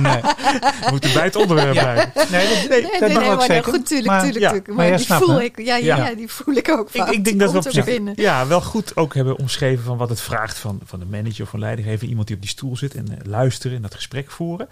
[0.00, 2.10] Nee, We moeten bij het onderwerp blijven.
[2.30, 3.64] nee, dat, Nee, dat nee, mag nee, ook maar zeker.
[3.72, 4.68] goed, tuurlijk, Maar- tuurlijk, ja, tuurlijk.
[4.74, 6.08] maar Maar, die voel ik, ja, ja, Ja.
[6.08, 7.10] ja, die voel ik ook Ik, vaak.
[7.10, 8.12] ik denk dat we op zich binnen.
[8.16, 11.48] ja, wel goed ook hebben omschreven van wat het vraagt van, van de manager of
[11.48, 12.08] van leidinggever.
[12.08, 14.68] Iemand die op die stoel zit en eh, luisteren en dat gesprek voeren.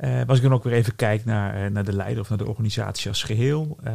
[0.00, 2.38] Maar als ik dan ook weer even kijk naar, eh, naar de leider of naar
[2.38, 3.76] de organisatie als geheel.
[3.82, 3.92] eh,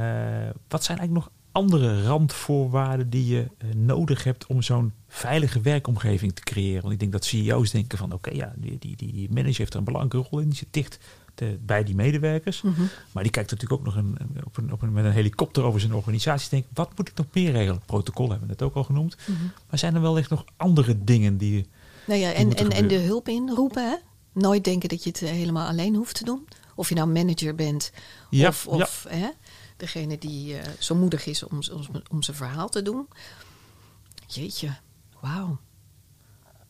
[0.68, 3.45] wat zijn eigenlijk nog andere randvoorwaarden die je
[3.76, 6.82] nodig hebt om zo'n veilige werkomgeving te creëren?
[6.82, 9.80] Want ik denk dat CEO's denken van oké, ja, die, die, die manager heeft er
[9.80, 10.47] een belangrijke rol in.
[10.49, 10.99] Die zit dicht
[11.36, 12.62] te- bij die medewerkers.
[12.62, 12.82] Mhm.
[13.12, 15.80] Maar die kijkt natuurlijk ook nog een, op een, op een, met een helikopter over
[15.80, 16.49] zijn organisatie.
[16.49, 17.82] Denkt, wat moet ik nog meer regelen?
[17.86, 19.16] Protocol hebben we net ook al genoemd.
[19.28, 19.43] Mhm.
[19.70, 21.56] Maar zijn er wel echt nog andere dingen die...
[21.56, 21.66] je-
[22.08, 23.89] Nou ja, en, en, en de hulp inroepen.
[23.89, 23.95] Hè?
[24.34, 26.47] Nooit denken dat je het helemaal alleen hoeft te doen.
[26.75, 27.91] Of je nou manager bent
[28.29, 29.29] Ja, of, of hè,
[29.77, 33.07] degene die eh, zo moedig is om, om, om zijn verhaal te doen.
[34.27, 34.75] Jeetje,
[35.21, 35.57] wauw.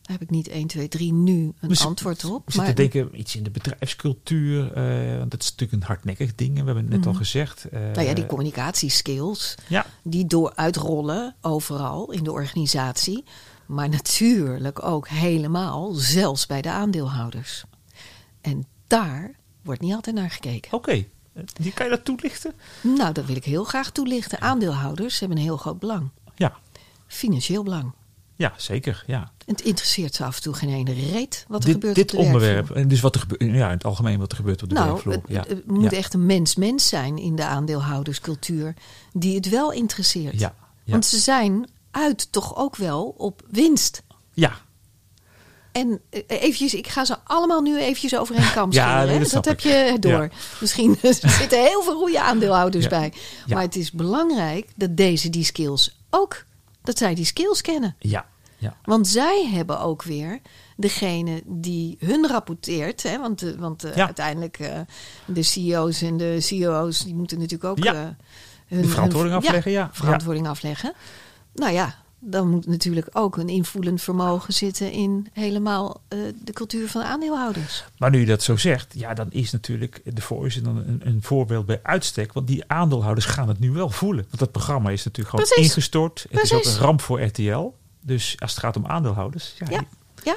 [0.02, 2.42] Daar heb ik niet 1, 2, 3 nu een We antwoord op.
[2.46, 4.72] We zitten te denken iets in de bedrijfscultuur.
[4.72, 6.52] eh, want dat is natuurlijk een hardnekkig ding.
[6.58, 7.20] We hebben het net al Mhm.
[7.20, 7.64] gezegd.
[7.68, 13.24] eh, nou ja, die communicatieskills, ja, die door uitrollen overal in de organisatie.
[13.66, 17.64] Maar natuurlijk ook helemaal, zelfs bij de aandeelhouders.
[18.40, 19.30] En daar
[19.62, 20.72] wordt niet altijd naar gekeken.
[20.72, 21.04] oké.
[21.52, 22.52] Die kan je dat toelichten?
[22.80, 24.40] Nou, dat wil ik heel graag toelichten.
[24.40, 26.08] Aandeelhouders hebben een heel groot belang.
[26.36, 26.52] Ja,
[27.06, 27.92] Financieel belang.
[28.36, 29.04] ja zeker.
[29.06, 29.32] Ja.
[29.46, 32.10] Het interesseert ze af en toe geen ene reet wat er Dit, gebeurt dit op
[32.10, 32.42] de werkvloer.
[32.42, 32.76] onderwerp.
[32.76, 33.40] En dus wat er gebeurt.
[33.54, 35.12] Ja, in het algemeen wat er gebeurt op de Nou, werkvloer.
[35.14, 35.44] het, Ja.
[35.48, 35.96] het moet ja.
[35.96, 38.74] echt een mens-mens zijn in de aandeelhouderscultuur
[39.12, 40.38] die het wel interesseert.
[40.40, 40.54] Ja,
[40.84, 40.92] ja.
[40.92, 44.02] Want ze zijn uit toch ook wel op winst.
[44.32, 44.52] ja,
[45.72, 49.28] En eh, eventjes, ik ga ze allemaal nu eventjes over een kam Ja, nee, dat
[49.28, 50.22] snap heb je door.
[50.22, 50.28] Ja.
[50.60, 52.90] Misschien er zitten heel veel goede aandeelhouders Ja.
[52.90, 53.12] bij.
[53.46, 56.44] Maar het is belangrijk dat deze die skills ook,
[56.82, 57.96] dat zij die skills kennen.
[57.98, 58.26] ja,
[58.58, 58.76] ja.
[58.84, 60.40] Want zij hebben ook weer
[60.76, 63.02] degene die hun rapporteert.
[63.02, 63.18] Hè?
[63.18, 64.04] Want, eh, want eh, Ja.
[64.04, 64.78] uiteindelijk uh,
[65.24, 67.94] de CEO's en de CEO's die moeten natuurlijk ook Ja.
[67.94, 68.00] uh,
[68.68, 69.90] hun verantwoording hun- afleggen, ja.
[69.92, 70.92] verantwoording afleggen.
[71.54, 76.88] Nou ja, dan moet natuurlijk ook een invoelend vermogen zitten in helemaal uh, de cultuur
[76.88, 77.84] van de aandeelhouders.
[77.98, 81.66] Maar nu je dat zo zegt, ja, dan is natuurlijk de dan een, een voorbeeld
[81.66, 82.32] bij uitstek.
[82.32, 84.24] Want die aandeelhouders gaan het nu wel voelen.
[84.24, 85.68] Want dat programma is natuurlijk gewoon Precies.
[85.70, 86.26] ingestort.
[86.30, 87.74] Het is ook een ramp voor RTL.
[88.00, 89.54] Dus als het gaat om aandeelhouders.
[89.58, 89.86] Ja, Ja, die-
[90.24, 90.36] ja.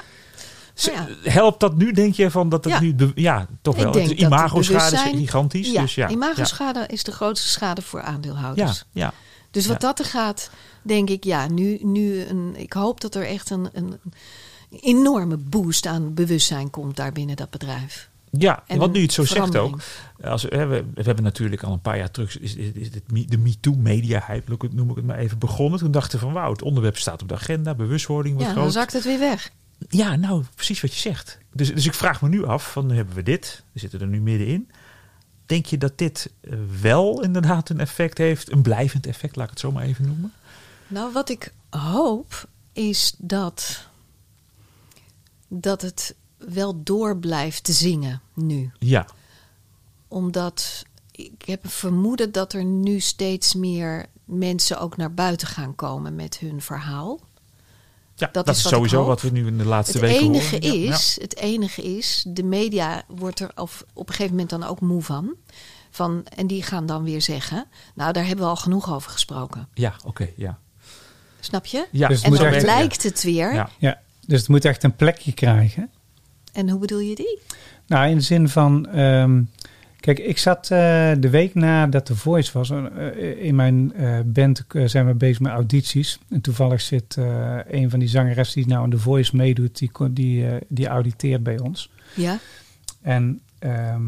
[0.95, 2.79] Nou Helpt dat nu, denk je, van dat het Ja.
[2.79, 3.11] nu...
[3.15, 3.93] ja, toch Ik wel.
[3.93, 5.71] het imago-schade is gigantisch.
[5.71, 8.83] Ja, dus ja, imagoschade is de grootste schade voor aandeelhouders.
[8.91, 9.13] ja, ja.
[9.51, 10.49] Dus wat dat er gaat,
[10.87, 13.99] denk ik, ja, nu, nu een, ik hoop dat er echt een, een
[14.81, 18.09] enorme boost aan bewustzijn komt daar binnen dat bedrijf.
[18.31, 19.79] Ja, En wat nu het zo zegt ook.
[20.21, 23.25] Als, we, we, we hebben natuurlijk al een paar jaar terug is, is, is me-
[23.25, 25.79] de MeToo-media-hype, noem ik het maar even, begonnen.
[25.79, 28.71] Toen dachten we van wauw, het onderwerp staat op de agenda, bewustwording wordt Ja, dan
[28.71, 29.51] zakt het weer weg.
[29.89, 31.37] Ja, nou, precies wat je zegt.
[31.53, 34.07] Dus, dus ik vraag me nu af, van nu hebben we dit, we zitten er
[34.07, 34.69] nu middenin.
[35.45, 39.51] Denk je dat dit eh, wel inderdaad een effect heeft, een blijvend effect, laat ik
[39.51, 40.33] het zo maar even noemen?
[40.87, 43.87] Nou, wat ik hoop is dat,
[45.47, 48.71] dat het wel door blijft te zingen nu.
[48.79, 49.05] Ja,
[50.07, 55.75] Omdat ik heb een vermoeden dat er nu steeds meer mensen ook naar buiten gaan
[55.75, 57.19] komen met hun verhaal.
[58.15, 60.55] ja Dat dat, is wat sowieso wat we nu in de laatste Het weken enige,
[60.55, 60.79] horen.
[60.79, 64.63] Ja, is, het enige is, de media wordt er op, op een gegeven moment dan
[64.63, 65.35] ook moe van.
[65.89, 66.25] van.
[66.25, 67.65] En die gaan dan weer zeggen,
[67.95, 69.67] nou daar hebben we al genoeg over gesproken.
[69.73, 70.59] Ja, ja oké, ja.
[71.47, 71.85] Snap je?
[71.91, 72.07] ja.
[72.07, 73.53] Dus het en dan echt- lijkt het weer.
[73.53, 73.69] Ja.
[73.77, 75.89] Ja, dus het moet echt een plekje krijgen.
[76.53, 77.39] En hoe bedoel je die?
[77.87, 78.87] Nou, in de zin van.
[78.89, 79.41] ehm,
[79.99, 80.69] kijk, ik zat eh,
[81.19, 82.69] de week nadat The Voice was.
[82.69, 86.19] eh, in mijn eh, band zijn we bezig met audities.
[86.29, 89.77] En toevallig zit eh, een van die zangeressen die nou aan The Voice meedoet.
[89.77, 91.91] Die, die, eh, die auditeert bij ons.
[92.15, 92.39] Ja?
[93.01, 94.07] En ehm,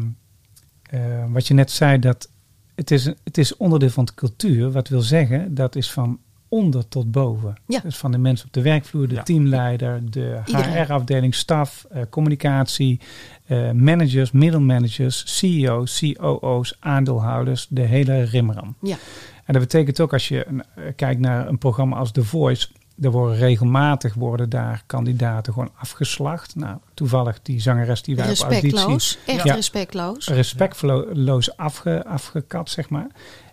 [0.82, 2.28] eh, wat je net zei, dat
[2.74, 4.70] het is, het is onderdeel van de cultuur.
[4.70, 6.18] Wat wil zeggen, dat is van
[6.50, 7.54] onder tot boven.
[7.66, 7.80] Ja.
[7.80, 9.22] Dus van de mensen op de werkvloer, de Ja.
[9.22, 10.40] teamleider, de.
[10.44, 13.00] HR-afdeling, staf, eh, communicatie,
[13.46, 18.74] eh, managers, middelmanagers, CEO's, COO's, aandeelhouders, de hele rimram.
[18.82, 18.96] Ja.
[19.44, 22.68] En dat betekent ook als je eh, kijkt naar een programma als The Voice,
[23.00, 26.54] er worden regelmatig worden daar kandidaten gewoon afgeslacht.
[26.56, 29.18] Nou, toevallig die zangeres die wij op auditie Respectloos.
[29.26, 29.54] Echt Ja.
[29.54, 30.28] respectloos.
[30.28, 33.06] respectloos afge, afgekat, zeg maar.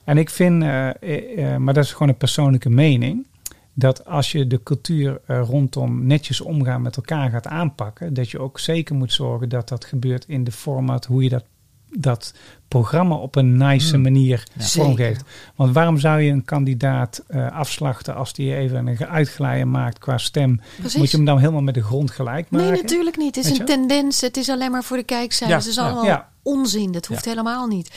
[0.08, 3.26] En ik vind, eh, eh, eh, maar dat is gewoon een persoonlijke mening,
[3.74, 8.60] dat als je de cultuur rondom netjes omgaan met elkaar gaat aanpakken, dat je ook
[8.60, 11.46] zeker moet zorgen dat dat gebeurt in de format hoe je dat,
[11.92, 12.34] dat
[12.68, 14.02] programma op een nice Hmm.
[14.02, 14.64] manier Ja.
[14.66, 15.24] vormgeeft.
[15.56, 20.18] Want waarom zou je een kandidaat eh, afslachten als die even een uitglijden maakt qua
[20.18, 20.62] stem?
[20.78, 20.98] Precies.
[20.98, 22.68] Moet je hem dan helemaal met de grond gelijk maken?
[22.72, 23.36] Nee, natuurlijk niet.
[23.36, 24.22] Het is een tendens.
[24.22, 25.50] Het is alleen maar voor de kijkcijfers.
[25.50, 26.30] Ja, Het is allemaal Ja.
[26.44, 26.92] onzin.
[26.92, 27.92] Dat hoeft helemaal niet.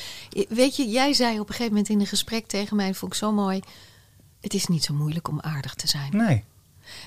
[0.48, 3.18] Weet je, jij zei op een gegeven moment in een gesprek tegen mij, vond ik
[3.18, 3.60] zo mooi.
[4.40, 6.16] Het is niet zo moeilijk om aardig te zijn.
[6.16, 6.44] Nee.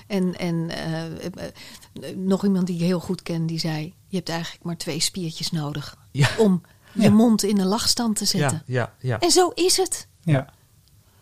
[0.06, 4.28] En, en eh, eh, nog iemand die ik heel goed ken, die zei: Je hebt
[4.28, 6.28] eigenlijk maar twee spiertjes nodig Ja.
[6.38, 6.62] om
[6.94, 8.62] je mond in een lachstand te zetten.
[8.66, 9.18] Ja, ja, ja.
[9.20, 10.08] En zo is het.
[10.22, 10.46] Ja.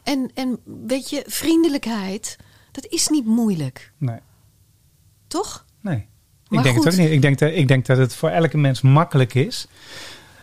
[0.02, 2.36] En, en weet je, vriendelijkheid,
[2.72, 4.18] dat is niet moeilijk, Nee.
[5.26, 5.64] toch?
[5.80, 6.06] Nee.
[6.48, 6.84] Maar ik denk goed.
[6.84, 7.10] het ook niet.
[7.10, 9.66] Ik denk, dat, ik denk dat het voor elke mens makkelijk is.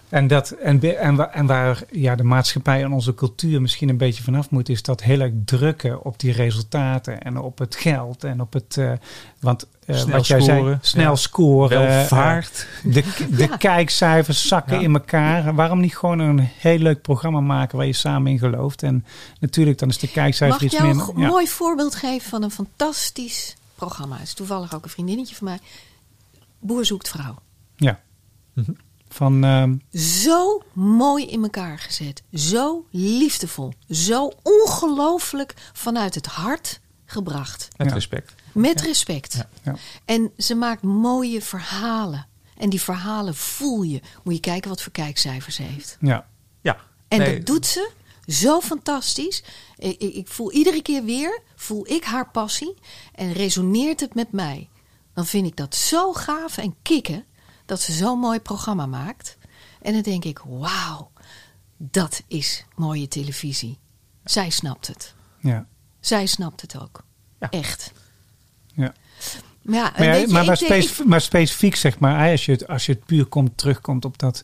[0.09, 3.97] En, dat, en, en, waar, en waar ja, de maatschappij en onze cultuur misschien een
[3.97, 8.23] beetje vanaf moet, is dat heel erg drukken op die resultaten en op het geld
[8.23, 8.77] en op het.
[8.77, 8.91] eh,
[9.39, 11.15] want eh, Snel wat jij zei, snel ja.
[11.15, 11.79] scoren.
[11.87, 12.67] Welvaart.
[12.85, 13.03] eh, de,
[13.35, 13.57] de Ja.
[13.57, 14.81] kijkcijfers zakken Ja.
[14.83, 15.55] in elkaar.
[15.55, 18.83] Waarom niet gewoon een heel leuk programma maken waar je samen in gelooft?
[18.83, 19.05] En
[19.39, 21.05] natuurlijk, dan is de kijkcijfer Mag ik iets jou een meer.
[21.05, 24.15] go- mooi voorbeeld geven van een fantastisch programma?
[24.17, 25.59] Het is toevallig ook een vriendinnetje van mij.
[26.59, 27.35] Boer zoekt vrouw.
[27.75, 27.99] ja.
[28.53, 28.71] Mhm.
[29.09, 32.23] Van, ehm, Zo mooi in elkaar gezet.
[32.33, 33.73] Zo liefdevol.
[33.89, 37.67] Zo ongelooflijk vanuit het hart gebracht.
[37.77, 37.93] Met Ja.
[37.93, 38.33] respect.
[38.51, 39.33] Met respect.
[39.33, 39.47] Ja.
[39.63, 39.75] ja.
[40.05, 42.27] En ze maakt mooie verhalen.
[42.57, 44.01] En die verhalen voel je.
[44.23, 45.97] Moet je kijken wat voor kijkcijfers ze heeft.
[46.01, 46.27] ja.
[46.61, 46.77] Ja.
[47.07, 47.89] En Nee, dat doet ze
[48.27, 49.43] zo fantastisch.
[49.77, 52.73] Ik, ik, ik voel iedere keer weer, voel ik haar passie
[53.15, 54.69] en resoneert het met mij.
[55.13, 57.25] Dan vind ik dat zo gaaf en kicken
[57.69, 59.37] dat ze zo'n mooi programma maakt.
[59.81, 61.11] En dan denk ik, wauw,
[61.77, 63.77] dat is mooie televisie.
[64.23, 65.13] Zij snapt het.
[65.39, 65.65] ja.
[65.99, 67.03] Zij snapt het ook.
[67.39, 67.49] Ja.
[67.49, 67.91] Echt.
[68.73, 68.93] Ja.
[69.61, 72.31] Maar ja, Maar, ja, weet je, maar, maar, ik denk- specif- maar specifiek zeg maar,
[72.31, 74.43] als je het, als je het puur komt, terugkomt op dat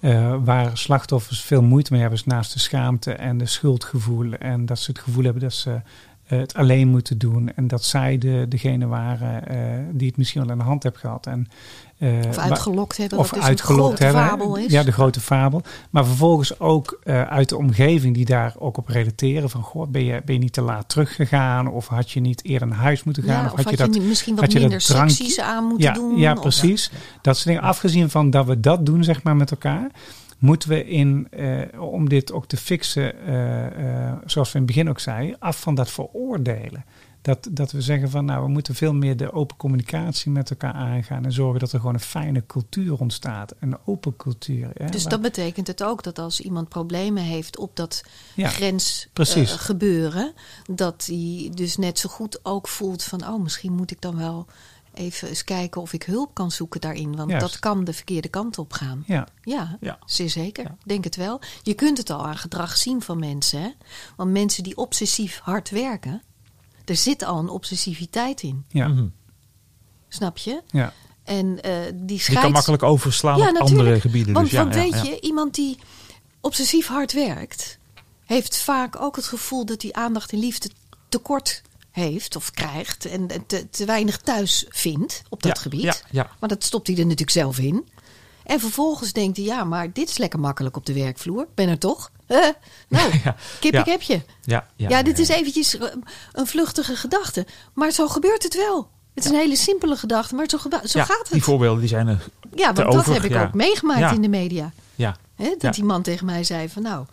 [0.00, 4.32] eh, waar slachtoffers veel moeite mee hebben, is naast de schaamte en de schuldgevoel.
[4.32, 5.80] En dat ze het gevoel hebben dat ze
[6.24, 7.54] het alleen moeten doen.
[7.54, 9.56] En dat zij de, degene waren eh,
[9.92, 11.26] die het misschien wel aan de hand hebben gehad.
[11.26, 11.48] En,
[11.98, 13.18] eh, Of uitgelokt hebben.
[13.18, 14.38] of wat dus uitgelokt een grote hebben.
[14.38, 14.72] fabel is.
[14.72, 15.62] Ja, de grote fabel.
[15.90, 19.50] Maar vervolgens ook eh, uit de omgeving die daar ook op relateren.
[19.50, 21.68] Van, goh, ben je, ben je niet te laat teruggegaan?
[21.68, 23.40] Of had je niet eerder naar huis moeten gaan?
[23.40, 25.88] Ja, of of had je dat niet misschien wat je dat minder secties aan moeten
[25.88, 26.18] ja, doen.
[26.18, 26.90] Ja, of- precies.
[27.22, 27.62] Dat soort dingen.
[27.62, 29.90] Afgezien van dat we dat doen, zeg maar, met elkaar.
[30.42, 34.74] Moeten we in, eh, om dit ook te fixen, eh, eh, zoals we in het
[34.74, 36.84] begin ook zeiden, af van dat veroordelen.
[37.22, 40.72] Dat, dat we zeggen van, nou, we moeten veel meer de open communicatie met elkaar
[40.72, 43.54] aangaan en zorgen dat er gewoon een fijne cultuur ontstaat.
[43.60, 44.70] Een open cultuur.
[44.74, 48.48] Hè, Dus waar- dat betekent het ook dat als iemand problemen heeft op dat Ja,
[48.48, 49.08] grens
[49.44, 50.32] gebeuren,
[50.74, 54.46] dat hij dus net zo goed ook voelt van, oh, misschien moet ik dan wel
[54.94, 57.16] even eens kijken of ik hulp kan zoeken daarin.
[57.16, 57.46] Want Juist.
[57.46, 59.04] dat kan de verkeerde kant op gaan.
[59.06, 59.98] Ja, Ja, Ja.
[60.06, 60.64] zeer zeker.
[60.64, 60.76] Ja.
[60.84, 61.40] Denk het wel.
[61.62, 63.60] Je kunt het al aan gedrag zien van mensen.
[63.62, 63.70] Hè?
[64.16, 66.22] Want mensen die obsessief hard werken,
[66.84, 68.64] er zit al een obsessiviteit in.
[68.68, 69.06] ja, Mhm.
[70.08, 70.62] Snap je?
[70.70, 70.92] ja.
[71.24, 72.40] En eh, die Die scheids...
[72.42, 73.78] kan makkelijk overslaan Ja, op natuurlijk.
[73.80, 74.32] andere gebieden.
[74.32, 75.02] Want, dus ja, want ja, weet ja.
[75.02, 75.78] je, iemand die
[76.40, 77.78] obsessief hard werkt,
[78.24, 80.70] heeft vaak ook het gevoel dat hij aandacht en liefde
[81.08, 81.62] tekort
[81.92, 85.82] heeft of krijgt en te, te weinig thuis vindt op dat Ja, gebied.
[85.82, 86.30] ja, ja.
[86.40, 87.88] Maar dat stopt hij er natuurlijk zelf in.
[88.44, 91.46] En vervolgens denkt hij, ja, maar dit is lekker makkelijk op de werkvloer.
[91.54, 92.10] Ben er toch?
[92.26, 92.38] Eh,
[92.88, 94.20] nou, Ja, kip ik heb je.
[94.44, 95.88] Ja, ja, Ja, dit is eventjes eh,
[96.32, 97.46] een vluchtige gedachte.
[97.74, 98.88] Maar zo gebeurt het wel.
[99.14, 101.30] Het is een hele simpele gedachte, maar zo, zo gaat het.
[101.32, 102.24] Die voorbeelden die zijn er.
[102.54, 104.72] Ja, want dat over, heb ik ook meegemaakt in de media.
[104.94, 107.06] Ja, Hè, dat die man tegen mij zei van nou,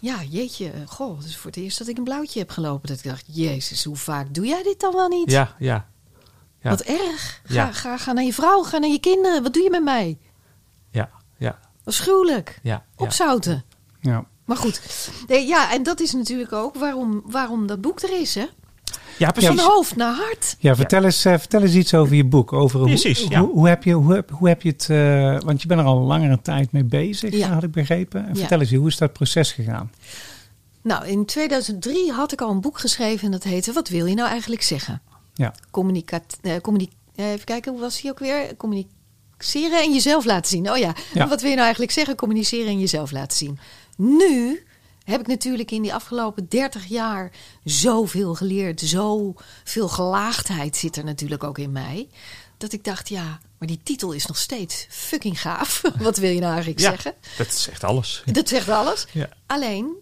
[0.00, 2.88] ja jeetje, eh, goh, het is voor het eerst dat ik een blauwtje heb gelopen.
[2.88, 5.30] Dat ik dacht, jezus, hoe vaak doe jij dit dan wel niet?
[5.30, 5.88] ja, ja.
[6.60, 6.70] ja.
[6.70, 7.40] Wat erg.
[7.44, 7.72] Ga, Ja.
[7.72, 9.42] ga, ga naar je vrouw, ga naar je kinderen.
[9.42, 10.18] Wat doe je met mij?
[10.90, 12.58] Ja, ja, Afschuwelijk.
[12.62, 12.70] ja.
[12.72, 12.84] ja.
[13.04, 13.64] Opzouten.
[14.00, 14.24] ja.
[14.44, 14.80] Maar goed,
[15.26, 18.46] nee, ja, en dat is natuurlijk ook waarom, waarom dat boek er is, hè?
[19.18, 19.48] Ja, precies.
[19.60, 20.56] Van hoofd naar hart.
[20.58, 22.52] Ja, vertel, Eens, eh, vertel eens iets over je boek.
[22.52, 23.40] Over hoe- Precies, hoe, ja.
[23.40, 24.86] hoe, heb je, hoe, heb, hoe heb je het...
[24.90, 27.48] eh, want je bent er al langere tijd mee bezig, Ja.
[27.52, 28.22] had ik begrepen.
[28.22, 28.38] En Ja.
[28.40, 29.90] Vertel eens, hoe is dat proces gegaan?
[30.82, 34.14] Nou, in 2003 had ik al een boek geschreven en dat heette Wat wil je
[34.14, 35.02] nou eigenlijk zeggen?
[35.34, 36.52] Ja, Communicat, eh,
[37.32, 38.56] even kijken, hoe was die ook weer?
[38.56, 40.70] Communiceren en jezelf laten zien.
[40.70, 41.28] Oh ja, Ja.
[41.28, 42.16] wat wil je nou eigenlijk zeggen?
[42.16, 43.58] Communiceren en jezelf laten zien.
[43.96, 44.62] Nu
[45.10, 47.30] heb ik natuurlijk in die afgelopen 30 jaar
[47.64, 48.80] zoveel geleerd.
[48.80, 52.08] Zoveel gelaagdheid zit er natuurlijk ook in mij.
[52.56, 55.82] Dat ik dacht, ja, maar die titel is nog steeds fucking gaaf.
[55.98, 57.14] wat wil je nou eigenlijk Ja, zeggen?
[57.36, 58.22] dat zegt alles.
[58.32, 59.06] Dat zegt alles.
[59.12, 59.28] Ja.
[59.46, 59.92] Alleen,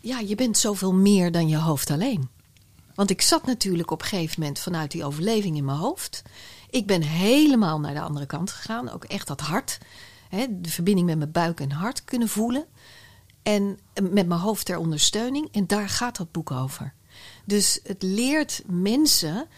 [0.00, 2.28] ja, je bent zoveel meer dan je hoofd alleen.
[2.94, 6.22] Want ik zat natuurlijk op een gegeven moment vanuit die overleving in mijn hoofd.
[6.70, 8.90] Ik ben helemaal naar de andere kant gegaan.
[8.90, 9.78] Ook echt dat hart.
[10.28, 12.64] Hè, de verbinding met mijn buik en hart kunnen voelen.
[13.44, 15.48] En met mijn hoofd ter ondersteuning.
[15.52, 16.92] En daar gaat dat boek over.
[17.44, 19.48] Dus het leert mensen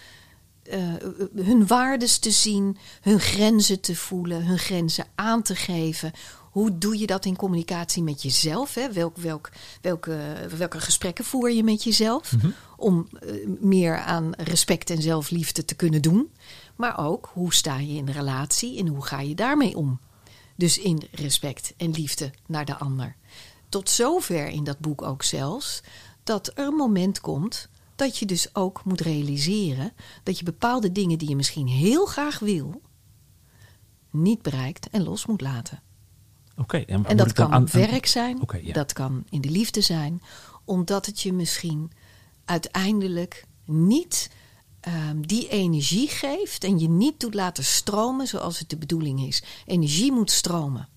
[0.62, 0.94] eh,
[1.34, 6.12] hun waardes te zien, hun grenzen te voelen, hun grenzen aan te geven.
[6.50, 8.74] Hoe doe je dat in communicatie met jezelf?
[8.74, 8.92] Hè?
[8.92, 10.18] Welk, welk, welke,
[10.56, 12.32] welke gesprekken voer je met jezelf?
[12.76, 13.30] Om eh,
[13.60, 16.30] meer aan respect en zelfliefde te kunnen doen.
[16.76, 20.00] Maar ook, hoe sta je in de relatie en hoe ga je daarmee om?
[20.56, 23.16] Dus in respect en liefde naar de ander.
[23.76, 25.80] Tot zover in dat boek ook zelfs
[26.24, 31.18] dat er een moment komt dat je dus ook moet realiseren dat je bepaalde dingen
[31.18, 32.80] die je misschien heel graag wil,
[34.10, 35.82] niet bereikt en los moet laten.
[36.56, 36.76] Oké.
[36.76, 38.72] en dat kan aan- werk zijn, ja.
[38.72, 40.22] dat kan in de liefde zijn,
[40.64, 41.92] omdat het je misschien
[42.44, 44.30] uiteindelijk niet
[44.80, 49.42] ehm, die energie geeft en je niet doet laten stromen zoals het de bedoeling is.
[49.66, 50.88] Energie moet stromen.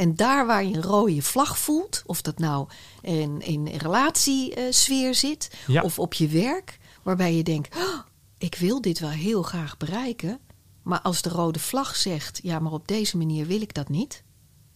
[0.00, 2.68] En daar waar je een rode vlag voelt, of dat nou
[3.00, 5.82] in, in een relatiesfeer zit Ja.
[5.82, 7.98] of op je werk, waarbij je denkt: "Oh,
[8.38, 10.38] ik wil dit wel heel graag bereiken,
[10.82, 14.22] maar als de rode vlag zegt: ja, maar op deze manier wil ik dat niet,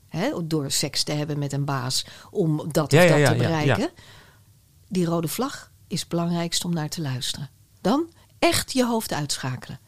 [0.09, 3.37] hè, door seks te hebben met een baas om dat Ja, of dat ja, te
[3.37, 3.91] bereiken, ja.
[4.89, 7.51] die rode vlag is het belangrijkste om naar te luisteren.
[7.81, 8.09] Dan
[8.39, 9.81] echt je hoofd uitschakelen.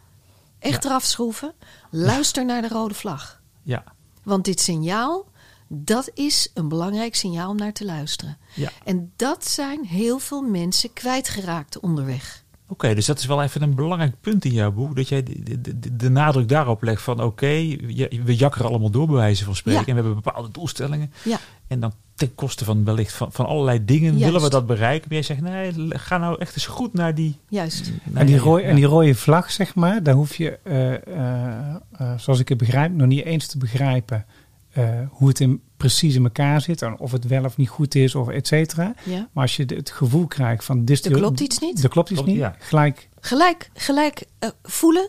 [0.59, 1.55] Echt eraf schroeven.
[1.91, 3.41] Luister naar de rode vlag.
[3.63, 3.85] Ja,
[4.27, 5.27] Want dit signaal,
[5.69, 8.39] dat is een belangrijk signaal om naar te luisteren.
[8.55, 8.71] ja.
[8.85, 12.45] En dat zijn heel veel mensen kwijtgeraakt onderweg.
[12.69, 14.97] Oké, dus dat is wel even een belangrijk punt in jouw boek.
[14.97, 17.77] Dat jij de, de, nadruk daarop legt van oké,
[18.25, 19.81] we jakkeren allemaal door bij wijze van spreken.
[19.81, 19.87] Ja.
[19.87, 21.13] En we hebben bepaalde doelstellingen.
[21.25, 24.25] Ja, En dan ten koste van wellicht van, van allerlei dingen Juist.
[24.25, 25.09] willen we dat bereiken.
[25.09, 27.37] Maar jij zegt nee, ga nou echt eens goed naar die...
[27.49, 27.93] juist.
[28.05, 28.69] naar En die, rode, ja.
[28.69, 32.59] en die rode vlag, zeg maar, daar hoef je, eh, eh, eh, zoals ik het
[32.59, 34.27] begrijp, nog niet eens te begrijpen
[34.73, 36.83] eh, hoe het in, precies in elkaar zit.
[36.83, 38.95] En of het wel of niet goed is, of et cetera.
[39.05, 39.29] Ja.
[39.33, 40.85] Maar als je de- het gevoel krijgt van...
[40.85, 41.83] Dit, Er klopt iets niet.
[41.83, 42.43] Er klopt iets Klopt, niet.
[42.43, 42.57] ja.
[42.59, 45.09] Gelijk, Gelijk, gelijk eh, voelen.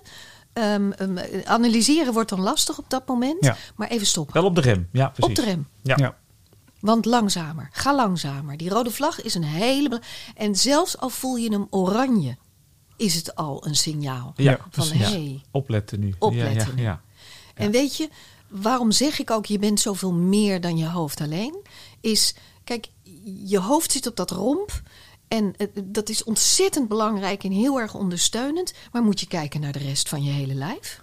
[0.54, 3.46] Ehm, ehm, eh, analyseren wordt dan lastig op dat moment.
[3.46, 3.56] Ja.
[3.76, 4.34] Maar even stoppen.
[4.34, 5.30] Wel op de rem, ja precies.
[5.30, 5.68] Op de rem.
[5.84, 6.16] Ja.
[6.80, 7.70] Want langzamer.
[7.72, 8.58] Ga langzamer.
[8.58, 10.02] Die rode vlag is een hele...
[10.36, 12.38] En zelfs al voel je hem oranje,
[12.98, 14.34] is het al een signaal.
[14.36, 16.14] Ja, van hé, hey, Opletten nu.
[16.20, 16.92] Opletten nu.
[17.54, 18.10] En weet je,
[18.50, 21.56] waarom zeg ik ook je bent zoveel meer dan je hoofd alleen?
[22.02, 22.90] Is, kijk,
[23.46, 24.82] je hoofd zit op dat romp.
[25.28, 28.74] En dat is ontzettend belangrijk en heel erg ondersteunend.
[28.92, 31.02] Maar moet je kijken naar de rest van je hele lijf?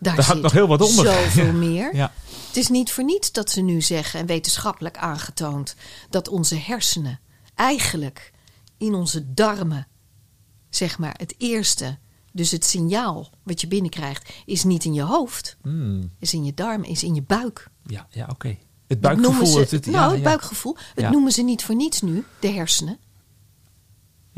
[0.00, 1.04] Daar, Daar hangt nog heel wat onder.
[1.12, 1.96] Zoveel meer.
[1.96, 2.12] Ja.
[2.46, 5.74] Het is niet voor niets dat ze nu zeggen, en wetenschappelijk aangetoond,
[6.10, 7.20] dat onze hersenen
[7.54, 8.32] eigenlijk
[8.78, 9.86] in onze darmen,
[10.70, 11.98] zeg maar, het eerste
[12.32, 16.10] Dus het signaal wat je binnenkrijgt is niet in je hoofd, Hmm.
[16.18, 17.68] is in je darm, is in je buik.
[17.86, 18.56] Ja, ja oké.
[18.86, 19.46] Het buikgevoel.
[19.46, 20.76] ze, het, nou, ja, het buikgevoel.
[20.94, 22.98] Het noemen ze niet voor niets nu, de hersenen.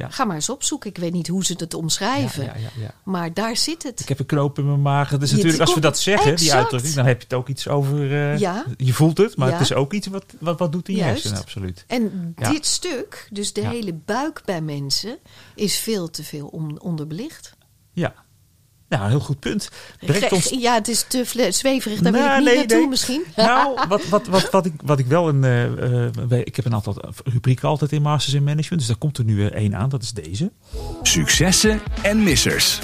[0.00, 0.08] Ja.
[0.10, 0.90] Ga maar eens opzoeken.
[0.90, 2.44] Ik weet niet hoe ze het omschrijven.
[2.44, 2.90] Ja, ja.
[3.04, 4.00] Maar daar zit het.
[4.00, 5.10] Ik heb een knoop in mijn maag.
[5.10, 8.04] Je- natuurlijk, als we dat zeggen, die uitdrukking, dan heb je het ook iets over.
[8.38, 8.64] Ja.
[8.76, 11.38] Je voelt het, maar het is ook iets wat, wat, wat doet in je hersenen,
[11.40, 11.84] absoluut.
[11.86, 15.18] En dit stuk, dus de hele buik bij mensen,
[15.54, 17.52] is veel te veel on- onderbelicht.
[17.92, 18.14] Ja.
[18.90, 19.70] Ja, een heel goed punt.
[20.00, 22.00] Brengt ons Ja, het is te zweverig.
[22.00, 22.88] Daar wil Nou, ik niet nee, naartoe nee.
[22.88, 23.24] misschien.
[23.36, 25.44] Nou, wat, wat, wat, wat, ik, wat ik wel een.
[25.44, 28.78] eh, eh, ik heb een aantal rubrieken altijd in Masters in Management.
[28.78, 29.88] Dus daar komt er nu eh, één aan.
[29.88, 30.50] Dat is deze.
[31.02, 32.78] Successen en missers.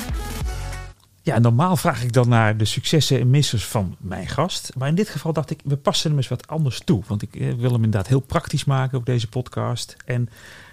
[1.23, 4.71] Ja, normaal vraag ik dan naar de successen en missers van mijn gast.
[4.77, 7.03] Maar in dit geval dacht ik, we passen hem eens wat anders toe.
[7.07, 9.97] Want ik eh, wil hem inderdaad heel praktisch maken op deze podcast.
[10.05, 10.29] En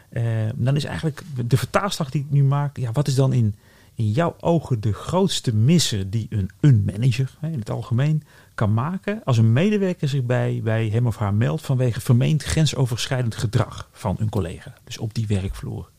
[0.10, 0.24] eh,
[0.56, 2.78] dan is eigenlijk de vertaalslag die ik nu maak.
[2.78, 3.56] Ja, wat is dan in,
[3.96, 8.24] in jouw ogen de grootste misser die een, een manager hè, in het algemeen
[8.56, 13.36] kan maken als een medewerker zich bij, bij hem of haar meldt vanwege vermeend grensoverschrijdend
[13.36, 14.74] gedrag van een collega.
[14.84, 15.90] Dus op die werkvloer.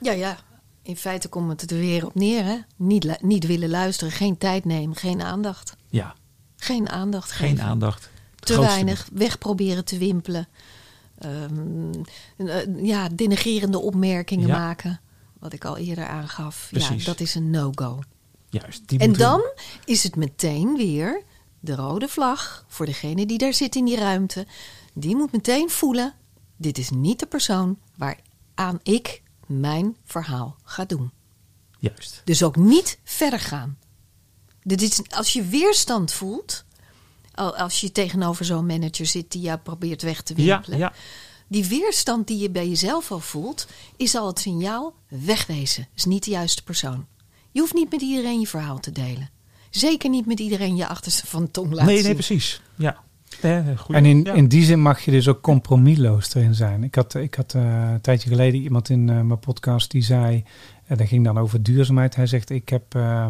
[0.00, 0.36] Ja, ja.
[0.82, 2.44] In feite komt het er weer op neer.
[2.44, 2.56] Hè?
[2.76, 5.76] Niet, niet willen luisteren, geen tijd nemen, geen aandacht.
[5.88, 6.14] Ja,
[6.56, 8.10] Geen aandacht geen aandacht.
[8.36, 10.48] Het Te weinig, weg proberen te wimpelen.
[11.18, 11.30] Eh,
[12.82, 14.58] ja, denigerende opmerkingen Ja.
[14.58, 15.00] maken.
[15.46, 16.66] Wat ik al eerder aangaf.
[16.70, 17.04] Precies.
[17.04, 18.02] Ja, dat is een no-go.
[18.50, 18.88] Juist.
[18.88, 19.42] Die En dan
[19.84, 21.22] is het meteen weer
[21.60, 24.46] de rode vlag voor degene die daar zit in die ruimte.
[24.94, 26.14] Die moet meteen voelen:
[26.56, 31.10] dit is niet de persoon waaraan ik mijn verhaal ga doen.
[31.78, 32.22] Juist.
[32.24, 33.78] Dus ook niet verder gaan.
[34.62, 36.64] Dit is, als je weerstand voelt,
[37.34, 40.92] al- als je tegenover zo'n manager zit die jou probeert weg te Ja, wimpelen, ja.
[41.48, 43.66] Die weerstand die je bij jezelf al voelt,
[43.96, 45.88] is al het signaal wegwezen.
[45.94, 47.06] Is niet de juiste persoon.
[47.50, 49.30] Je hoeft niet met iedereen je verhaal te delen.
[49.70, 52.60] Zeker niet met iedereen je achterste van tong laten Nee, nee, precies.
[52.74, 53.04] Ja.
[53.88, 54.32] En in, ja.
[54.32, 56.84] in die zin mag je dus ook compromisloos erin zijn.
[56.84, 60.44] Ik had, ik had eh, een tijdje geleden iemand in eh, mijn podcast die zei,
[60.84, 62.14] en dat ging dan over duurzaamheid.
[62.16, 63.26] Hij zegt, ik heb eh,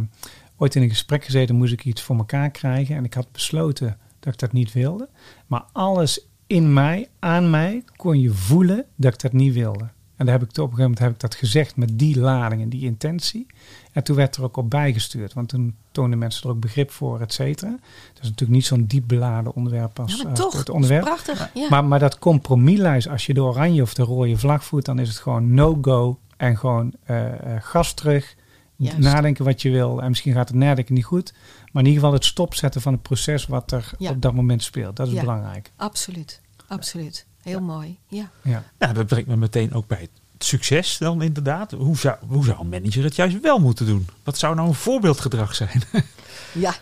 [0.57, 2.97] ooit in een gesprek gezeten, moest ik iets voor elkaar krijgen.
[2.97, 5.09] En ik had besloten dat ik dat niet wilde.
[5.47, 9.89] Maar alles in mij, aan mij, kon je voelen dat ik dat niet wilde.
[10.17, 12.63] En daar heb ik op een gegeven moment heb ik dat gezegd met die lading
[12.63, 13.47] en die intentie.
[13.93, 15.33] En toen werd er ook op bijgestuurd.
[15.33, 17.71] Want toen toonden mensen er ook begrip voor, et cetera.
[17.71, 20.75] Dat is natuurlijk niet zo'n diep beladen onderwerp als Ja, maar als toch, het is
[20.75, 21.05] onderwerp.
[21.05, 21.51] prachtig.
[21.55, 21.67] Ja.
[21.71, 25.09] Maar, maar dat compromislijst, als je de oranje of de rode vlag voert, dan is
[25.09, 28.35] het gewoon no-go en gewoon eh, eh, gas terug.
[28.77, 28.99] Juist.
[28.99, 30.03] Nadenken wat je wil.
[30.03, 31.35] En misschien gaat het nadenken niet goed.
[31.77, 34.11] Maar in ieder geval het stopzetten van het proces wat er Ja.
[34.11, 34.97] op dat moment speelt.
[34.97, 35.21] Dat is Ja.
[35.21, 35.71] belangrijk.
[35.77, 37.27] Absoluut, absoluut.
[37.43, 37.99] Heel mooi.
[38.09, 38.31] Ja.
[38.43, 38.65] Ja.
[38.79, 41.71] Nou, dat brengt me meteen ook bij het succes dan inderdaad.
[41.71, 44.09] Hoe zou, hoe zou een manager het juist wel moeten doen?
[44.25, 45.83] Wat zou nou een voorbeeldgedrag zijn?
[46.53, 46.75] Ja,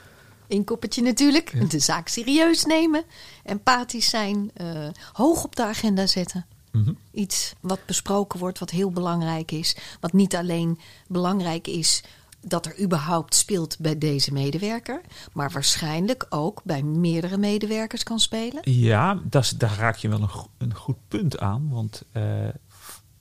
[0.47, 1.71] inkoppertje natuurlijk.
[1.71, 3.05] De zaak serieus nemen.
[3.45, 4.51] Empathisch zijn.
[4.55, 6.47] eh, hoog op de agenda zetten.
[6.73, 6.93] Mhm.
[7.13, 9.77] Iets wat besproken wordt, wat heel belangrijk is.
[10.01, 10.79] Wat niet alleen
[11.09, 12.03] belangrijk is
[12.47, 15.01] dat er überhaupt speelt bij deze medewerker.
[15.33, 18.61] Maar waarschijnlijk ook bij meerdere medewerkers kan spelen.
[18.63, 21.69] Ja, dat daar raak je wel een, go- een goed punt aan.
[21.71, 22.23] Want, eh,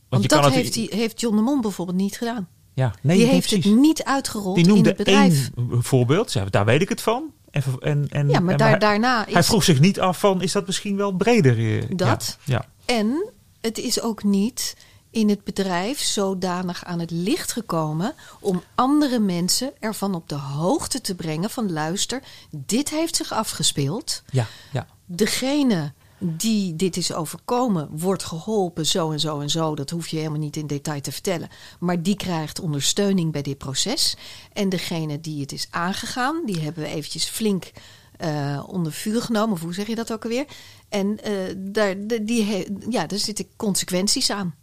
[0.09, 2.47] want, dat het- heeft, die, heeft John de Mol bijvoorbeeld niet gedaan.
[2.73, 3.65] Ja, nee, die heeft precies.
[3.65, 5.49] het niet uitgerold Die in noemde het bedrijf.
[5.55, 6.35] één voorbeeld.
[6.49, 7.23] Daar weet ik het van.
[7.51, 10.51] En, en, en, Ja, maar daar, daarna is Hij vroeg zich niet af van, is
[10.51, 11.77] dat misschien wel breder?
[11.79, 12.37] eh, Dat.
[12.43, 14.75] Ja, En het is ook niet
[15.13, 21.01] in het bedrijf zodanig aan het licht gekomen om andere mensen ervan op de hoogte
[21.01, 24.23] te brengen van luister, dit heeft zich afgespeeld.
[24.31, 24.87] ja, ja.
[25.05, 29.75] Degene die dit is overkomen, wordt geholpen zo en zo en zo.
[29.75, 31.49] Dat hoef je helemaal niet in detail te vertellen.
[31.79, 34.17] Maar die krijgt ondersteuning bij dit proces.
[34.53, 37.71] En degene die het is aangegaan, die hebben we eventjes flink
[38.17, 39.53] eh, onder vuur genomen.
[39.53, 40.45] Of hoe zeg je dat ook alweer?
[40.89, 44.55] En eh, daar, die ja, daar zitten consequenties aan.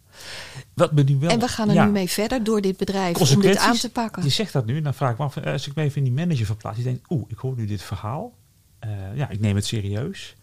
[0.73, 1.85] Wat me nu wel, en we gaan er ja.
[1.85, 4.23] nu mee verder door dit bedrijf om dit aan te pakken.
[4.23, 5.97] Je zegt dat nu, en dan vraag ik me af, eh, als ik me even
[5.97, 8.33] in die manager verplaats, die denkt, oeh, ik hoor nu dit verhaal.
[8.79, 10.35] Eh, ja, ik neem het serieus.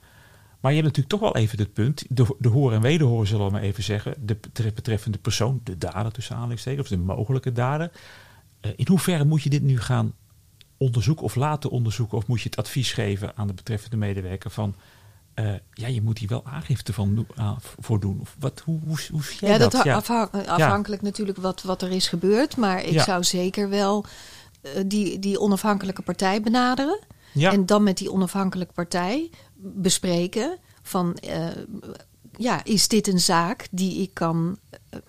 [0.60, 3.46] Maar je hebt natuurlijk toch wel even het punt, de, de hoor en wederhoor zullen
[3.46, 7.52] we maar even zeggen, de betre- betreffende persoon, de dader tussen aanhalingstekens, of de mogelijke
[7.52, 7.90] dader.
[8.60, 10.14] Eh, in hoeverre moet je dit nu gaan
[10.76, 14.74] onderzoeken of laten onderzoeken, of moet je het advies geven aan de betreffende medewerker van,
[15.38, 18.18] eh, ja, je moet hier wel aangifte van doen- aan- voor doen.
[18.20, 19.84] Of wat, hoe, hoe, hoe zie jij Ja, dat, dat?
[19.84, 22.56] ha- afha- afhankelijk natuurlijk wat, wat er is gebeurd.
[22.56, 23.04] Maar ik Ja.
[23.04, 24.04] zou zeker wel
[24.60, 26.98] eh, die, die onafhankelijke partij benaderen.
[27.32, 27.52] Ja.
[27.52, 31.14] En dan met die onafhankelijke partij bespreken van...
[31.14, 31.46] eh,
[32.36, 34.58] ja, is dit een zaak die ik kan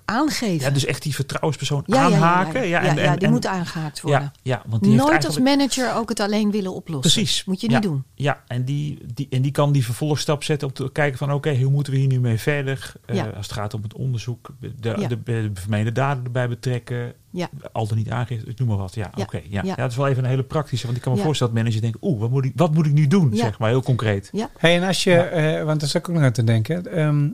[0.05, 0.65] aangeven.
[0.67, 2.61] Ja, dus echt die vertrouwenspersoon Ja, ja, ja, ja, aanhaken.
[2.67, 4.21] Ja, ja, en, en, die en- moet aangehaakt worden.
[4.21, 7.11] Ja, ja, want die heeft Nooit als eigenlijk- manager ook het alleen willen oplossen.
[7.11, 7.45] Precies.
[7.45, 8.03] Moet je ja, niet doen.
[8.15, 11.55] Ja, en die, die, en die kan die vervolgstap zetten om te kijken van oké,
[11.61, 12.91] hoe moeten we hier nu mee verder?
[13.05, 15.07] Eh, als het gaat om het onderzoek, de, de, Ja.
[15.07, 17.13] de, de vermeende daden erbij betrekken.
[17.31, 17.49] Ja.
[17.71, 18.95] Al dan niet aangifte, ik noem maar wat.
[18.95, 19.23] Ja, Ja.
[19.23, 19.37] oké.
[19.37, 19.43] ja.
[19.49, 19.61] Ja.
[19.63, 19.75] Ja.
[19.75, 20.85] dat is wel even een hele praktische.
[20.85, 21.23] Want ik kan me Ja.
[21.25, 23.29] voorstellen dat manager denkt, oeh, wat moet ik, wat moet ik nu doen?
[23.31, 23.37] Ja.
[23.37, 24.29] Zeg maar, heel concreet.
[24.31, 24.49] Ja.
[24.57, 26.93] Hey, en als je, eh, want daar zat ik ook nog aan te denken.
[26.93, 27.27] Ehm,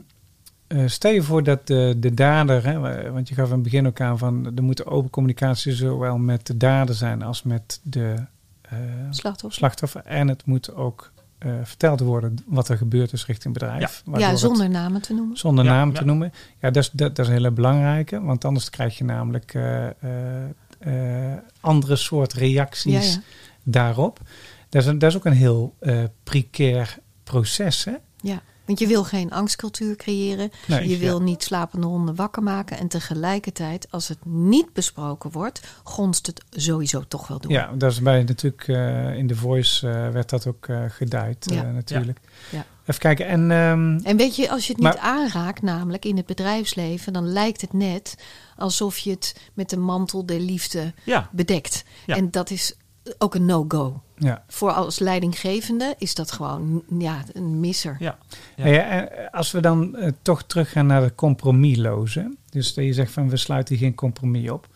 [0.66, 3.62] eh, stel je voor dat de, de dader, hè, wa- want je gaf in het
[3.62, 7.80] begin ook aan van er moet open communicatie zowel met de dader zijn als met
[7.82, 8.14] de
[8.62, 8.78] eh,
[9.10, 9.58] Slachtoffer.
[9.58, 10.00] slachtoffer.
[10.04, 14.02] En het moet ook eh, verteld worden wat er gebeurd is richting bedrijf.
[14.16, 15.36] Ja, het- zonder namen te noemen.
[15.36, 15.98] zonder Ja, naam ja.
[15.98, 16.32] te noemen.
[16.60, 19.86] Ja, dat is, dat, dat is een hele belangrijke, want anders krijg je namelijk eh,
[19.86, 20.44] eh,
[20.78, 23.22] eh, andere soort reacties Ja, ja.
[23.62, 24.20] daarop.
[24.68, 27.94] Dat is, dat is ook een heel eh precair proces, hè?
[28.20, 30.50] Ja, want je wil geen angstcultuur creëren.
[30.66, 31.24] Nee, je wil ja.
[31.24, 32.78] niet slapende honden wakker maken.
[32.78, 37.50] En tegelijkertijd, als het niet besproken wordt, gonst het sowieso toch wel door.
[37.52, 41.46] Ja, dat is bij natuurlijk eh, in de Voice eh, werd dat ook eh geduid,
[41.52, 41.62] Ja.
[41.62, 42.20] natuurlijk.
[42.50, 42.64] Ja.
[42.86, 46.26] Even kijken, en ehm, En weet je, als je het niet aanraakt, namelijk in het
[46.26, 48.16] bedrijfsleven, dan lijkt het net
[48.56, 50.94] alsof je het met de mantel der liefde
[51.30, 51.84] bedekt.
[52.06, 52.16] Ja.
[52.16, 52.74] En dat is
[53.18, 54.02] ook een no-go.
[54.18, 54.44] Ja.
[54.48, 57.96] Voor als leidinggevende is dat gewoon ja, een misser.
[57.98, 58.18] ja.
[58.56, 59.02] Eh,
[59.32, 62.36] als we dan eh, toch teruggaan naar het compromisloze.
[62.50, 64.68] Dus dat je zegt van we sluiten geen compromis op.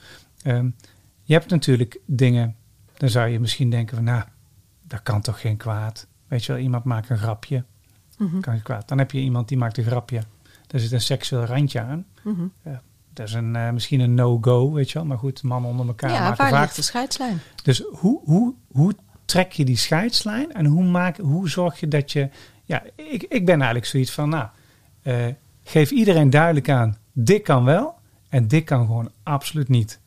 [0.43, 0.69] Ehm,
[1.23, 2.57] je hebt natuurlijk dingen,
[2.97, 4.23] dan zou je misschien denken van nou,
[4.87, 6.07] dat kan toch geen kwaad.
[6.29, 7.65] Weet je wel, iemand maakt een grapje,
[8.19, 8.89] Mhm, kan geen kwaad.
[8.89, 10.23] Dan heb je iemand die maakt een grapje,
[10.67, 12.07] daar zit een seksueel randje aan.
[12.23, 12.47] mhm.
[13.13, 15.07] Dat is een, eh, misschien een no-go, weet je wel.
[15.07, 17.39] Maar goed, mannen onder elkaar Ja, maken waar vaak ligt de scheidslijn?
[17.63, 18.93] dus hoe, hoe, hoe
[19.31, 22.29] trek je die scheidslijn en hoe, maak, hoe zorg je dat je.
[22.65, 24.49] Ja, ik, ik ben eigenlijk zoiets van, nou,
[25.03, 25.27] eh,
[25.65, 27.95] geef iedereen duidelijk aan, dit kan wel
[28.29, 30.01] en dit kan gewoon absoluut niet.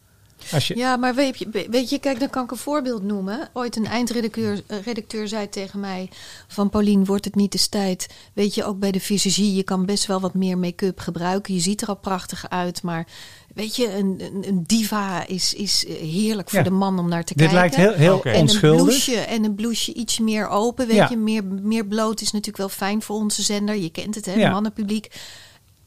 [0.52, 3.50] Als je, Ja, maar weet je, weet je, kijk, dan kan ik een voorbeeld noemen.
[3.54, 6.10] Ooit een eindredacteur eh, redacteur zei tegen mij:
[6.48, 8.08] Van Paulien, wordt het niet eens tijd?
[8.34, 11.54] Weet je, ook bij de visagie, je kan best wel wat meer make-up gebruiken.
[11.54, 13.08] Je ziet er al prachtig uit, maar
[13.54, 16.64] weet je, een, een, een diva is, is eh, heerlijk voor Ja.
[16.66, 17.58] de man om naar te dit kijken.
[17.60, 18.30] lijkt heel, heel Oké.
[18.30, 20.88] en een blouseje en een blouseje iets meer open.
[20.88, 21.08] Weet Ja.
[21.10, 23.76] je, meer, meer bloot is natuurlijk wel fijn voor onze zender.
[23.76, 24.50] Je kent het, hè, Ja.
[24.52, 25.12] mannenpubliek.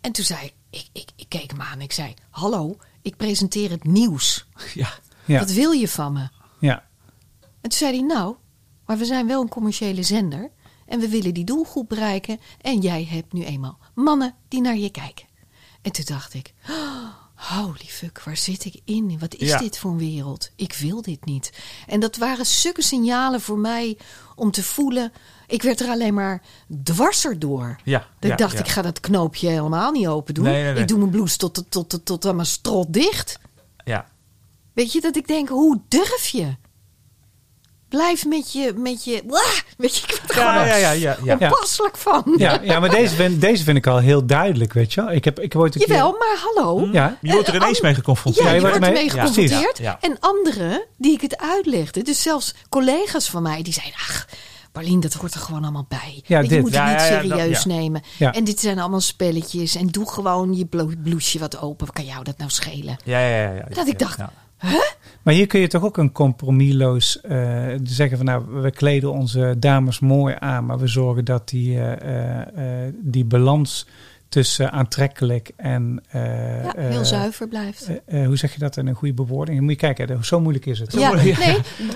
[0.01, 2.77] En toen zei ik, ik, ik, ik keek hem aan en ik zei: Hallo,
[3.07, 4.47] ik presenteer het nieuws.
[4.75, 4.89] ja.
[5.25, 6.29] Ja, Wat wil je van me?
[6.61, 6.87] ja,
[7.61, 8.37] En toen zei hij, nou,
[8.87, 10.51] maar we zijn wel een commerciële zender.
[10.87, 12.41] En we willen die doelgroep bereiken.
[12.61, 15.27] En jij hebt nu eenmaal mannen die naar je kijken.
[15.83, 17.09] En toen dacht ik, oh,
[17.57, 19.19] holy fuck, waar zit ik in?
[19.19, 19.59] Wat is Ja.
[19.59, 20.51] dit voor een wereld?
[20.57, 21.53] Ik wil dit niet.
[21.87, 23.99] En dat waren stukken signalen voor mij
[24.35, 25.13] om te voelen.
[25.47, 26.43] Ik werd er alleen maar
[26.83, 27.77] dwarser door.
[27.85, 28.59] Ja, Dat ik dacht, ja.
[28.59, 30.45] ik ga dat knoopje helemaal niet open doen.
[30.45, 30.83] Nee, nee, nee.
[30.83, 33.39] Ik doe mijn blouse tot, tot, tot, tot, tot aan mijn strot dicht.
[33.85, 34.07] ja.
[34.73, 36.55] Weet je, dat ik denk, hoe durf je?
[37.89, 39.43] Blijf met je, met je, Wah!
[39.77, 41.33] weet je, ik word er Ja, gewoon ja, ja, ja, ja.
[41.39, 42.35] onpasselijk van.
[42.37, 45.13] ja, ja, maar deze vind, deze vind ik al heel duidelijk, weet je wel.
[45.13, 46.19] Ik heb, ik heb ooit een Jawel, keer...
[46.19, 46.89] maar hallo.
[46.93, 48.45] Ja, Je wordt er ineens an- mee geconfronteerd.
[48.45, 49.81] Ja, je je wordt ermee mee- geconfronteerd.
[50.01, 54.27] En anderen die ik het uitlegde, dus zelfs collega's van mij, die zeiden, ach,
[54.77, 56.23] Paulien, dat hoort er gewoon allemaal bij.
[56.27, 56.61] Ja, je dit.
[56.61, 58.03] moet het niet ja, serieus nemen.
[58.19, 59.75] En dit zijn allemaal spelletjes.
[59.75, 61.87] En doe gewoon je blo- blouseje wat open.
[61.87, 62.97] Wat kan jou dat nou schelen?
[63.05, 64.33] Ja, ja, ja, ja, Dat ik dacht, ja.
[65.23, 69.55] Maar hier kun je toch ook een compromisloos eh, zeggen van nou, we kleden onze
[69.59, 73.87] dames mooi aan, maar we zorgen dat die, eh, eh, die balans
[74.29, 77.91] tussen aantrekkelijk en Ja, heel zuiver blijft.
[78.11, 79.61] hoe zeg je dat in een goede bewoording?
[79.61, 80.93] Moet je kijken, zo moeilijk is het.
[80.99, 81.35] Ja, nee,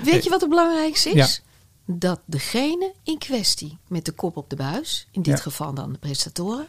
[0.03, 1.15] weet je wat het belangrijkste is?
[1.15, 1.50] Ja.
[1.99, 5.41] Dat degene in kwestie met de kop op de buis, in dit Ja.
[5.43, 6.67] geval dan de presentatoren,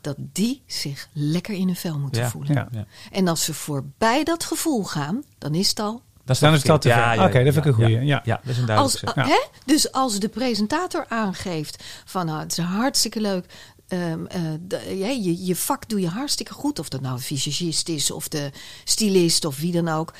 [0.00, 2.30] dat die zich lekker in hun vel moeten Ja.
[2.30, 2.52] voelen.
[2.54, 2.68] Ja.
[2.70, 2.86] Ja.
[3.12, 6.02] En als ze voorbij dat gevoel gaan, dan is het al.
[6.24, 6.98] Dat Dan is het al te ver.
[6.98, 8.20] Ja, Oké, dat vind ik een ja, goeie, Ja, ja.
[8.24, 9.44] ja, dat is een Als, hè?
[9.64, 13.46] Dus als de presentator aangeeft van nou, het is hartstikke leuk.
[13.88, 16.78] ehm, eh, de- ja, je, je vak doe je hartstikke goed.
[16.78, 18.50] Of dat nou een visagist is of de
[18.84, 20.12] stylist of wie dan ook.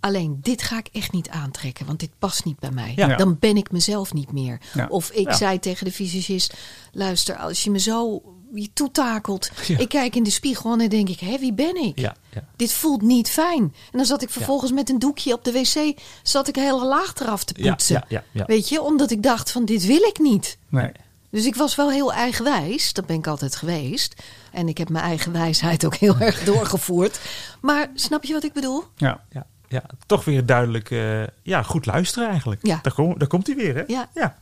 [0.00, 2.92] Alleen dit ga ik echt niet aantrekken, want dit past niet bij mij.
[2.96, 3.16] Ja.
[3.16, 4.60] Dan ben ik mezelf niet meer.
[4.74, 4.86] Ja.
[4.88, 5.36] Of ik Ja.
[5.36, 6.54] zei tegen de visagist:
[6.92, 8.22] luister, als je me zo
[8.54, 9.50] je toetakelt.
[9.66, 9.78] Ja.
[9.78, 11.98] Ik kijk in de spiegel en dan denk ik: hé, wie ben ik?
[11.98, 12.44] Ja, ja.
[12.56, 13.62] Dit voelt niet fijn.
[13.62, 17.14] En dan zat ik vervolgens met een doekje op de wc, zat ik heel laag
[17.14, 17.94] eraf te Ja, poetsen.
[17.94, 18.44] ja, ja, ja.
[18.44, 20.58] Weet je, omdat ik dacht van dit wil ik niet.
[20.68, 20.92] Nee.
[21.30, 22.92] Dus ik was wel heel eigenwijs.
[22.92, 24.14] Dat ben ik altijd geweest.
[24.52, 27.20] En ik heb mijn eigen wijsheid ook heel erg doorgevoerd.
[27.60, 28.84] Maar snap je wat ik bedoel?
[28.96, 29.24] Ja.
[29.30, 30.90] Ja, ja, toch weer duidelijk.
[30.90, 32.66] eh, ja, goed luisteren eigenlijk.
[32.66, 32.78] Ja.
[32.82, 33.82] Daar, kom, daar komt hij weer, hè?
[33.86, 34.08] Ja.
[34.14, 34.38] ja.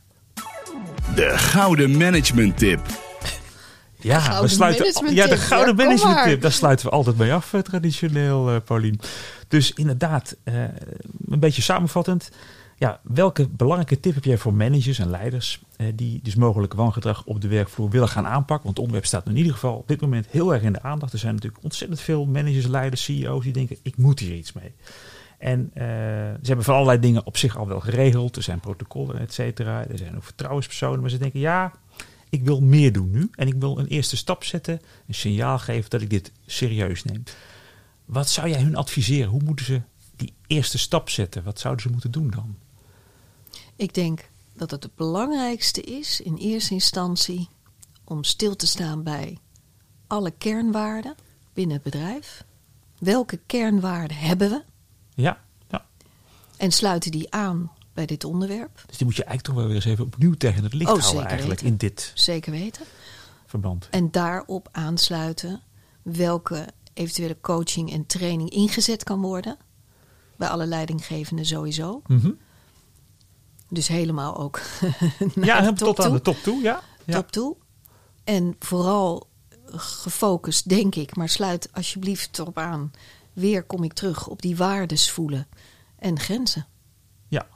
[1.15, 2.81] De gouden management tip.
[4.01, 4.85] Ja, we Gouden sluiten.
[4.85, 6.41] management Ja, de gouden Ja, management tip.
[6.41, 9.01] Daar sluiten we altijd mee af, eh, traditioneel, eh Paulien.
[9.49, 10.55] Dus inderdaad, eh,
[11.29, 12.31] een beetje samenvattend.
[12.79, 17.25] Ja, welke belangrijke tip heb jij voor managers en leiders eh, die dus mogelijk wangedrag
[17.25, 18.65] op de werkvloer willen gaan aanpakken?
[18.65, 21.13] Want het onderwerp staat in ieder geval op dit moment heel erg in de aandacht.
[21.13, 24.75] Er zijn natuurlijk ontzettend veel managers, leiders, CEO's die denken: ik moet hier iets mee.
[25.39, 28.37] En eh, ze hebben van allerlei dingen op zich al wel geregeld.
[28.37, 29.87] Er zijn protocollen, et cetera.
[29.87, 31.01] Er zijn ook vertrouwenspersonen.
[31.01, 31.73] Maar ze denken: ja,
[32.29, 33.31] ik wil meer doen nu.
[33.35, 34.81] En ik wil een eerste stap zetten.
[35.07, 37.23] Een signaal geven dat ik dit serieus neem.
[38.05, 39.31] Wat zou jij hun adviseren?
[39.31, 39.81] Hoe moeten ze
[40.17, 41.43] die eerste stap zetten?
[41.43, 42.57] Wat zouden ze moeten doen dan?
[43.77, 47.49] Ik denk dat het het belangrijkste is in eerste instantie
[48.05, 49.39] om stil te staan bij
[50.07, 51.15] alle kernwaarden
[51.53, 52.45] binnen het bedrijf.
[52.99, 54.63] Welke kernwaarden hebben we?
[55.15, 55.87] Ja, ja.
[56.57, 58.83] En sluiten die aan bij dit onderwerp?
[58.87, 60.99] Dus die moet je eigenlijk toch wel weer eens even opnieuw tegen het licht Oh,
[61.01, 61.73] houden eigenlijk weten.
[61.73, 62.85] in dit Zeker weten.
[63.47, 63.89] verband.
[63.91, 65.61] En daarop aansluiten
[66.03, 69.57] welke eventuele coaching en training ingezet kan worden.
[70.37, 72.03] Bij alle leidinggevenden sowieso.
[72.07, 72.31] Mhm.
[73.69, 74.61] Dus helemaal ook
[75.35, 76.63] Ja, tot aan de top toe.
[76.63, 76.83] Ja.
[77.05, 77.15] ja.
[77.15, 77.57] top toe.
[78.25, 79.29] En vooral
[79.77, 82.91] gefocust, denk ik, maar sluit alsjeblieft erop aan.
[83.33, 85.47] Weer kom ik terug op die waardes voelen
[85.99, 86.67] en grenzen.
[87.29, 87.47] ja.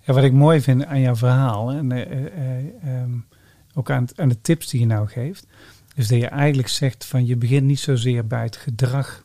[0.00, 3.12] Ja, wat ik mooi vind aan jouw verhaal en eh, eh, eh, ehm,
[3.74, 5.46] ook aan, aan de tips die je nou geeft,
[5.94, 9.24] is dat je eigenlijk zegt van je begint niet zozeer bij het gedrag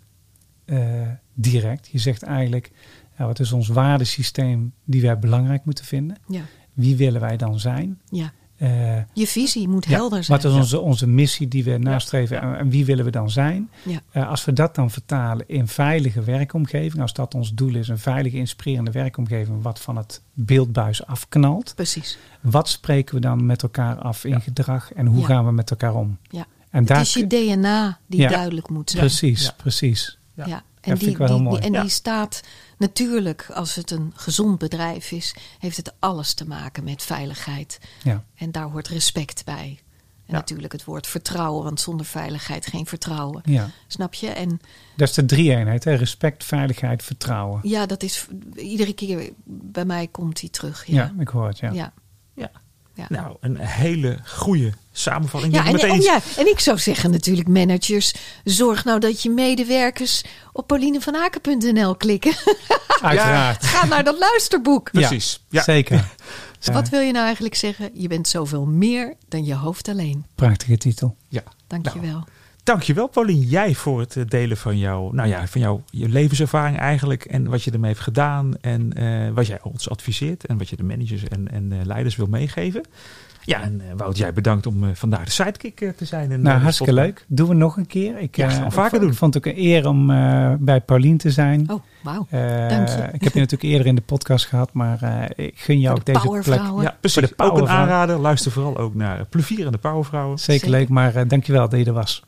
[0.69, 1.87] eh, direct.
[1.91, 2.71] Je zegt eigenlijk,
[3.19, 6.17] ja, wat is ons waardesysteem die wij belangrijk moeten vinden?
[6.27, 6.41] Ja,
[6.73, 8.01] Wie willen wij dan zijn?
[8.09, 8.31] ja.
[8.57, 10.41] Eh, Je visie moet ja, helder zijn.
[10.41, 12.41] Wat is onze, onze missie die we nastreven ja.
[12.41, 13.69] En, en wie willen we dan zijn?
[13.85, 13.99] Ja.
[14.11, 17.97] Eh, als we dat dan vertalen in veilige werkomgeving, als dat ons doel is, een
[17.97, 22.17] veilige, inspirerende werkomgeving, wat van het beeldbuis afknalt, Precies.
[22.41, 25.25] wat spreken we dan met elkaar af in gedrag en hoe Ja.
[25.25, 26.17] gaan we met elkaar om?
[26.29, 26.45] Ja.
[26.69, 28.29] En Het daar is je DNA die Ja.
[28.29, 29.05] duidelijk moet zijn.
[29.05, 29.51] precies, Ja.
[29.57, 30.17] precies.
[30.33, 30.45] Ja.
[30.45, 30.49] Ja.
[30.49, 31.81] Ja, En, vind die, ik wel heel die- en Ja.
[31.81, 32.41] die staat
[32.79, 37.79] natuurlijk, als het een gezond bedrijf is, heeft het alles te maken met veiligheid.
[38.03, 38.23] Ja.
[38.35, 39.79] En daar hoort respect bij.
[40.25, 40.41] En Ja.
[40.41, 43.41] natuurlijk het woord vertrouwen, want zonder veiligheid geen vertrouwen.
[43.45, 43.69] Ja.
[43.87, 44.27] Snap je?
[44.29, 44.59] En
[44.95, 45.93] Dat is de drie-eenheid, hè?
[45.93, 47.59] respect, veiligheid, vertrouwen.
[47.63, 50.85] ja, dat is iedere keer bij mij komt die terug.
[50.85, 51.21] Ja, Ja.
[51.21, 51.71] ik hoor het, ja.
[51.71, 51.93] ja.
[52.99, 53.21] Ja.
[53.21, 55.53] Nou, een hele goede samenvatting.
[55.53, 59.29] Ja, en, meteen oh ja, en ik zou zeggen natuurlijk managers, zorg nou dat je
[59.29, 62.33] medewerkers op paulinevanhaken.nl klikken.
[63.01, 63.65] Uiteraard.
[63.65, 64.91] Ga naar dat luisterboek.
[64.91, 65.43] Precies.
[65.49, 65.63] Ja.
[65.63, 66.05] Zeker.
[66.59, 67.89] Dus wat wil je nou eigenlijk zeggen?
[67.93, 70.25] Je bent zoveel meer dan je hoofd alleen.
[70.35, 71.15] Prachtige titel.
[71.27, 71.43] Ja.
[71.67, 72.11] Dankjewel.
[72.11, 72.23] Nou,
[72.63, 73.39] Dankjewel, Paulien.
[73.41, 77.25] Jij voor het eh, delen van jouw, nou ja, van jouw je levenservaring eigenlijk.
[77.25, 78.53] En wat je ermee heeft gedaan.
[78.61, 80.45] En eh, wat jij ons adviseert.
[80.45, 82.83] En wat je de managers en, en eh, leiders wil meegeven.
[83.43, 86.31] Ja, en eh, Wout, jij bedankt om eh, vandaag de sidekick te zijn.
[86.31, 87.25] in, Nou, hartstikke leuk.
[87.27, 88.17] Doen we nog een keer.
[88.19, 89.09] Ik, Ja, eh, gaan we ik vaker doen.
[89.09, 91.69] Ik vond het ook een eer om eh, bij Paulien te zijn.
[91.71, 92.27] Oh, wauw.
[92.29, 93.09] Eh, dank je.
[93.11, 96.05] Ik heb je natuurlijk eerder in de podcast gehad, maar eh, ik gun jou ook
[96.05, 96.41] de deze plek.
[96.41, 96.83] powervrouwen.
[96.83, 97.19] Ja, precies.
[97.27, 98.19] Voor de ook een aanrader.
[98.19, 100.37] Luister vooral ook naar Plevier en de Powervrouwen.
[100.39, 100.79] Zeker Zeker.
[100.79, 102.23] leuk, maar eh, dankjewel dat je er was.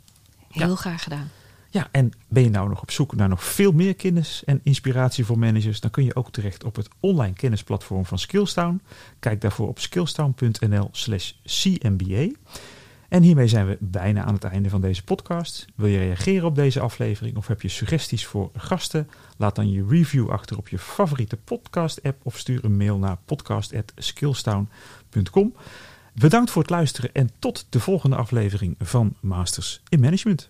[0.52, 1.30] Heel graag gedaan.
[1.70, 5.26] Ja, en ben je nou nog op zoek naar nog veel meer kennis en inspiratie
[5.26, 8.82] voor managers, dan kun je ook terecht op het online kennisplatform van Skillstown.
[9.20, 12.28] Kijk daarvoor op skillstown.nl/slash CMBA.
[13.12, 15.66] En hiermee zijn we bijna aan het einde van deze podcast.
[15.76, 19.10] Wil je reageren op deze aflevering of heb je suggesties voor gasten?
[19.38, 25.54] Laat dan je review achter op je favoriete podcast-app of stuur een mail naar podcast.skillstown.com.
[26.14, 30.49] Bedankt voor het luisteren en tot de volgende aflevering van Masters in Management.